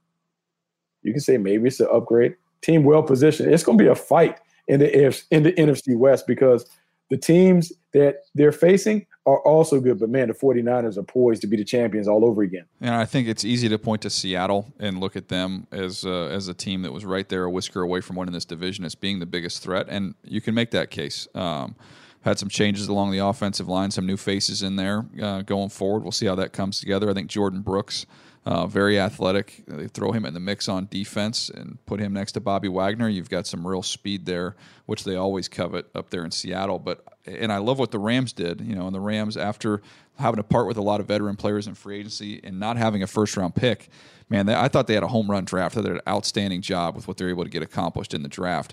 [1.03, 2.35] you can say maybe it's an upgrade.
[2.61, 3.55] Team well positioned.
[3.55, 6.69] It's going to be a fight in the in the NFC West because
[7.09, 10.01] the teams that they're facing are also good.
[10.01, 12.65] But man, the 49ers are poised to be the champions all over again.
[12.81, 16.25] And I think it's easy to point to Seattle and look at them as uh,
[16.25, 18.97] as a team that was right there, a whisker away from winning this division as
[18.97, 19.87] being the biggest threat.
[19.89, 21.29] And you can make that case.
[21.33, 21.77] Um,
[22.23, 26.03] had some changes along the offensive line, some new faces in there uh, going forward.
[26.03, 27.11] We'll see how that comes together.
[27.11, 28.07] I think Jordyn Brooks.
[28.47, 29.63] Uh, very athletic.
[29.67, 33.07] They throw him in the mix on defense and put him next to Bobby Wagner.
[33.07, 34.57] You've got some real speed there,
[34.87, 36.79] which they always covet up there in Seattle.
[36.79, 38.63] But and I love what the Rams did.
[38.63, 39.83] You know, and the Rams after
[40.19, 43.03] having to part with a lot of veteran players in free agency and not having
[43.03, 43.91] a first round pick,
[44.31, 45.75] man, they, I thought they had a home run draft.
[45.75, 48.73] They did an outstanding job with what they're able to get accomplished in the draft.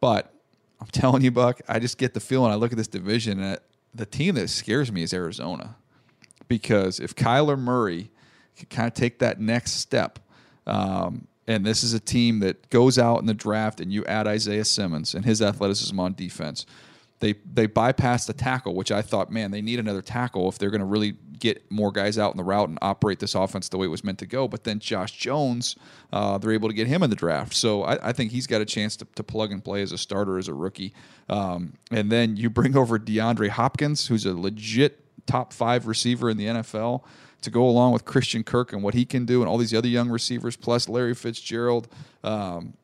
[0.00, 0.34] But
[0.82, 2.50] I'm telling you, Buck, I just get the feeling.
[2.50, 3.58] I look at this division, and
[3.94, 5.76] the team that scares me is Arizona,
[6.48, 8.10] because if Kyler Murray
[8.56, 10.18] can kind of take that next step.
[10.66, 14.26] Um, and this is a team that goes out in the draft and you add
[14.26, 16.66] Isaiah Simmons and his athleticism on defense.
[17.22, 20.70] They they bypass the tackle, which I thought, man, they need another tackle if they're
[20.70, 23.78] going to really get more guys out in the route and operate this offense the
[23.78, 24.48] way it was meant to go.
[24.48, 25.76] But then Josh Jones,
[26.12, 28.60] uh, they're able to get him in the draft, so I, I think he's got
[28.60, 30.94] a chance to, to, plug and play as a starter as a rookie.
[31.28, 36.38] Um, and then you bring over DeAndre Hopkins, who's a legit top five receiver in
[36.38, 37.04] the NFL
[37.42, 39.86] to go along with Christian Kirk and what he can do, and all these other
[39.86, 41.86] young receivers, plus Larry Fitzgerald.
[42.24, 42.74] Um,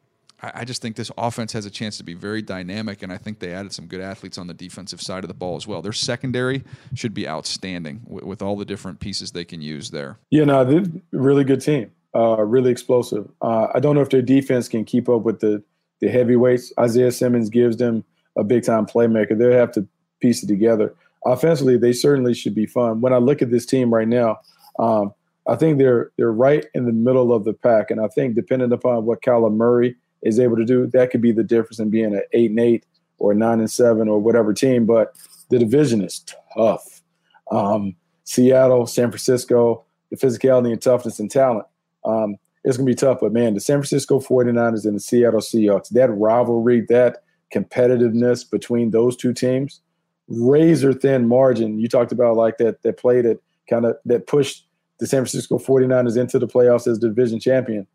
[0.40, 3.40] I, just think this offense has a chance to be very dynamic, and I think
[3.40, 5.82] they added some good athletes on the defensive side of the ball as well.
[5.82, 6.62] Their secondary
[6.94, 10.18] should be outstanding with, with all the different pieces they can use there.
[10.30, 13.28] Yeah, no, they're really good team, uh, really explosive.
[13.42, 15.62] Uh, I don't know if their defense can keep up with the
[16.00, 16.72] the heavyweights.
[16.78, 18.04] Isaiah Simmons gives them
[18.36, 19.36] a big time playmaker.
[19.36, 19.88] They'll have to
[20.20, 23.00] piece it together offensively, they certainly should be fun.
[23.00, 24.40] When I look at this team right now,
[24.78, 25.12] um,
[25.46, 28.72] I think they're they're right in the middle of the pack, and I think depending
[28.72, 32.14] upon what Kyler Murray is able to do, that could be the difference in being
[32.14, 32.84] an eight and eight
[33.18, 34.86] or nine and seven or whatever team.
[34.86, 35.14] But
[35.50, 36.24] the division is
[36.56, 37.02] tough.
[37.50, 41.66] Um, Seattle, San Francisco, the physicality and toughness and talent.
[42.04, 45.40] Um, it's going to be tough, but man, the San Francisco 49ers and the Seattle
[45.40, 47.22] Seahawks, that rivalry, that
[47.54, 49.80] competitiveness between those two teams,
[50.28, 51.78] razor thin margin.
[51.78, 53.40] You talked about like that that play that
[53.70, 54.66] kind of that pushed
[54.98, 57.86] the San Francisco 49ers into the playoffs as division champion.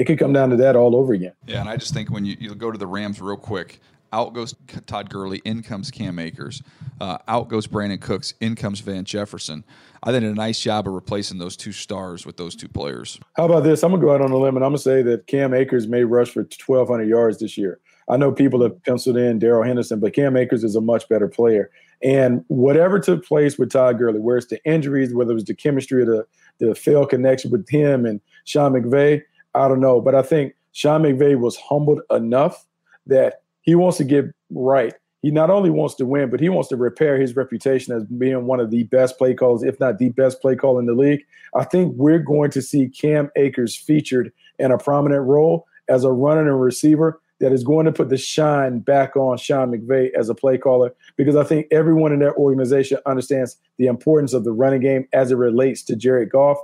[0.00, 1.34] It could come down to that all over again.
[1.46, 3.80] Yeah, and I just think when you, you go to the Rams real quick,
[4.14, 4.54] out goes
[4.86, 6.62] Todd Gurley, in comes Cam Akers,
[7.02, 9.62] uh, out goes Brandin Cooks, in comes Van Jefferson.
[10.02, 13.20] I did a nice job of replacing those two stars with those two players.
[13.36, 13.82] How about this?
[13.82, 16.02] I'm gonna go out on a limb and I'm gonna say that Cam Akers may
[16.04, 17.78] rush for 1,200 yards this year.
[18.08, 21.28] I know people have penciled in Darrell Henderson, but Cam Akers is a much better
[21.28, 21.70] player.
[22.02, 25.54] And whatever took place with Todd Gurley, where it's the injuries, whether it was the
[25.54, 26.26] chemistry or the,
[26.58, 29.22] the failed connection with him and Sean McVay,
[29.54, 30.00] I don't know.
[30.00, 32.66] But I think Sean McVay was humbled enough
[33.06, 34.94] that he wants to get right.
[35.22, 38.46] He not only wants to win, but he wants to repair his reputation as being
[38.46, 41.20] one of the best play calls, if not the best play call in the league.
[41.54, 46.12] I think we're going to see Cam Akers featured in a prominent role as a
[46.12, 50.28] runner and receiver that is going to put the shine back on Sean McVay as
[50.28, 54.52] a play caller because I think everyone in that organization understands the importance of the
[54.52, 56.58] running game as it relates to Jared Goff.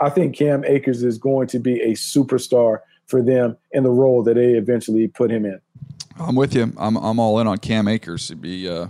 [0.00, 4.22] I think Cam Akers is going to be a superstar for them in the role
[4.22, 5.60] that they eventually put him in.
[6.18, 6.72] I'm with you.
[6.76, 8.30] I'm I'm all in on Cam Akers.
[8.30, 8.88] It'd be uh,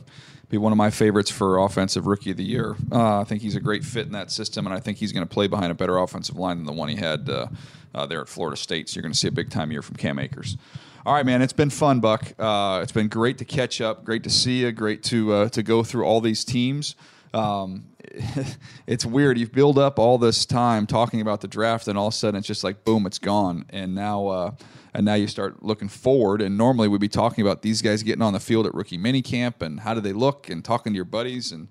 [0.49, 2.77] be one of my favorites for offensive rookie of the year.
[2.91, 5.27] Uh, I think he's a great fit in that system, and I think he's going
[5.27, 7.49] to play behind a better offensive line than the one he had uh,
[7.95, 8.89] uh there at Florida State.
[8.89, 10.57] So you're going to see a big time year from Cam Akers.
[11.05, 11.43] All right, man.
[11.43, 12.33] It's been fun, Buck.
[12.39, 14.05] Uh, it's been great to catch up.
[14.05, 14.73] Great to see you.
[14.73, 16.97] Great to uh, to go through all these teams.
[17.35, 17.87] Um,
[18.87, 19.39] it's weird.
[19.39, 22.39] You've built up all this time talking about the draft, and all of a sudden
[22.39, 23.65] it's just like boom, it's gone.
[23.71, 24.51] And now, uh,
[24.95, 26.43] and now you start looking forward.
[26.43, 29.63] And normally we'd be talking about these guys getting on the field at rookie minicamp
[29.63, 31.53] and how do they look, and talking to your buddies.
[31.53, 31.69] And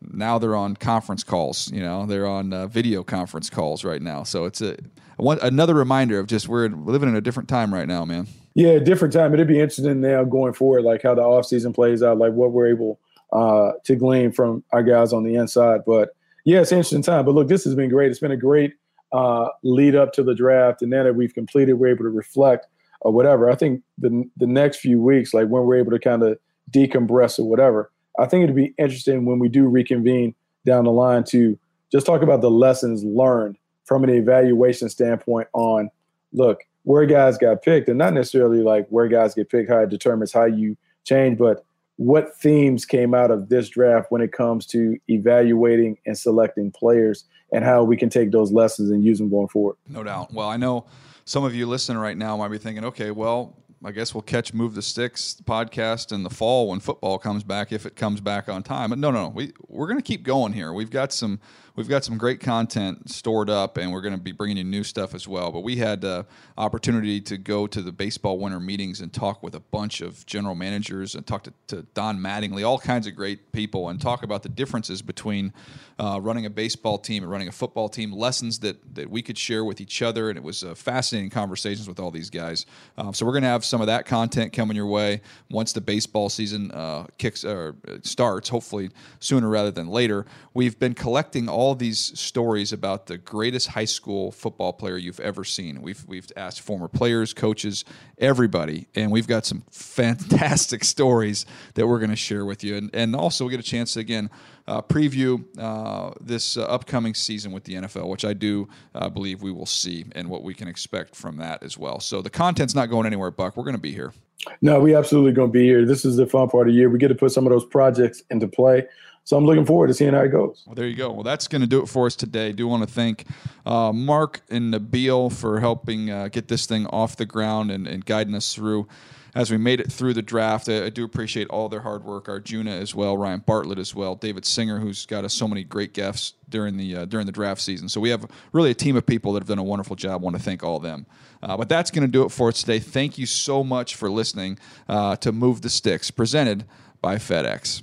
[0.00, 1.70] now they're on conference calls.
[1.72, 4.22] You know, they're on uh, video conference calls right now.
[4.22, 4.76] So it's a
[5.16, 8.26] one, another reminder of just we're living in a different time right now, man.
[8.54, 9.34] Yeah, different time.
[9.34, 12.68] It'd be interesting now going forward, like how the offseason plays out, like what we're
[12.68, 13.00] able
[13.34, 15.80] uh, to glean from our guys on the inside.
[15.84, 16.10] But
[16.44, 17.24] yeah, it's an interesting time.
[17.24, 18.10] But look, this has been great.
[18.10, 18.74] It's been a great
[19.12, 22.66] uh, lead up to the draft, and now that we've completed, we're able to reflect
[23.00, 23.50] or whatever.
[23.50, 26.38] I think the the next few weeks, like when we're able to kind of
[26.70, 31.24] decompress or whatever, I think it'd be interesting when we do reconvene down the line
[31.24, 31.58] to
[31.92, 35.90] just talk about the lessons learned from an evaluation standpoint on
[36.32, 39.90] look where guys got picked, and not necessarily like where guys get picked, how it
[39.90, 41.64] determines how you change, but
[41.96, 47.24] what themes came out of this draft when it comes to evaluating and selecting players
[47.52, 49.76] and how we can take those lessons and use them going forward.
[49.88, 50.32] No doubt.
[50.32, 50.86] Well, I know
[51.24, 54.54] some of you listening right now might be thinking, okay, well, I guess we'll catch
[54.54, 58.48] Move the Sticks podcast in the fall when football comes back, if it comes back
[58.48, 58.90] on time.
[58.90, 59.28] But no, no, no.
[59.28, 60.72] We we're going to keep going here.
[60.72, 61.38] We've got some
[61.76, 64.84] we've got some great content stored up, and we're going to be bringing you new
[64.84, 65.50] stuff as well.
[65.50, 66.24] But we had uh,
[66.56, 70.54] opportunity to go to the baseball winter meetings and talk with a bunch of general
[70.54, 74.42] managers and talk to, to Don Mattingly, all kinds of great people, and talk about
[74.42, 75.52] the differences between
[75.98, 79.38] uh, running a baseball team and running a football team, lessons that that we could
[79.38, 82.66] share with each other, and it was uh, fascinating conversations with all these guys.
[82.96, 85.20] Um, so we're going to have some of that content coming your way
[85.50, 90.26] once the baseball season uh, kicks or starts, hopefully sooner rather than later.
[90.52, 95.44] We've been collecting all these stories about the greatest high school football player you've ever
[95.44, 95.80] seen.
[95.80, 97.84] We've we've asked former players, coaches,
[98.18, 102.90] everybody, and we've got some fantastic stories that we're going to share with you, and
[102.92, 104.28] and also we get a chance to again
[104.66, 109.42] uh, preview uh, this uh, upcoming season with the NFL, which I do uh, believe
[109.42, 112.00] we will see and what we can expect from that as well.
[112.00, 113.56] So the content's not going anywhere, Buck.
[113.56, 114.12] We're going to be here.
[114.60, 115.86] No, we absolutely going to be here.
[115.86, 116.90] This is the fun part of the year.
[116.90, 118.86] We get to put some of those projects into play.
[119.24, 120.62] So I'm looking forward to seeing how it goes.
[120.66, 121.10] Well, there you go.
[121.10, 122.52] Well, that's going to do it for us today.
[122.52, 123.24] Do want to thank
[123.64, 128.04] uh, Mark and Nabil for helping uh, get this thing off the ground and, and
[128.04, 128.86] guiding us through
[129.34, 130.68] as we made it through the draft.
[130.68, 132.28] I, I, do appreciate all their hard work.
[132.28, 135.94] Arjuna as well, Ryan Bartlett as well, David Singer, who's got us so many great
[135.94, 137.88] guests during the uh, during the draft season.
[137.88, 140.22] So we have really a team of people that have done a wonderful job.
[140.22, 141.06] Want to thank all of them.
[141.42, 142.78] Uh, but that's going to do it for us today.
[142.78, 144.58] Thank you so much for listening
[144.88, 146.64] uh, to Move the Sticks, presented
[147.00, 147.82] by FedEx.